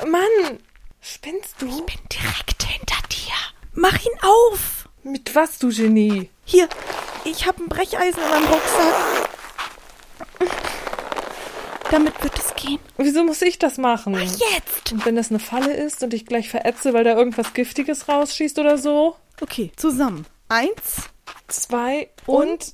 [0.08, 0.60] Mann!
[1.00, 1.66] Spinnst du?
[1.66, 3.34] bin direkt hinter dir.
[3.72, 4.88] Mach ihn auf.
[5.02, 6.30] Mit was, du Genie?
[6.44, 6.68] Hier,
[7.24, 9.28] ich habe ein Brecheisen in meinem Rucksack.
[11.90, 12.80] Damit wird es gehen.
[12.96, 14.14] Wieso muss ich das machen?
[14.14, 14.92] Jetzt.
[14.92, 18.58] Und wenn das eine Falle ist und ich gleich verätze, weil da irgendwas Giftiges rausschießt
[18.58, 19.16] oder so?
[19.40, 20.26] Okay, zusammen.
[20.48, 21.08] Eins.
[21.48, 22.72] Zwei und.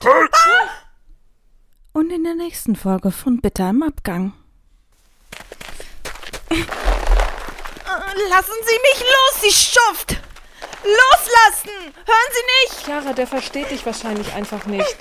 [1.93, 4.33] Und in der nächsten Folge von Bitter im Abgang.
[8.29, 10.17] Lassen Sie mich los, Sie Schuft!
[10.83, 11.95] Loslassen!
[12.07, 12.85] Hören Sie nicht!
[12.85, 14.97] Chiara, der versteht dich wahrscheinlich einfach nicht.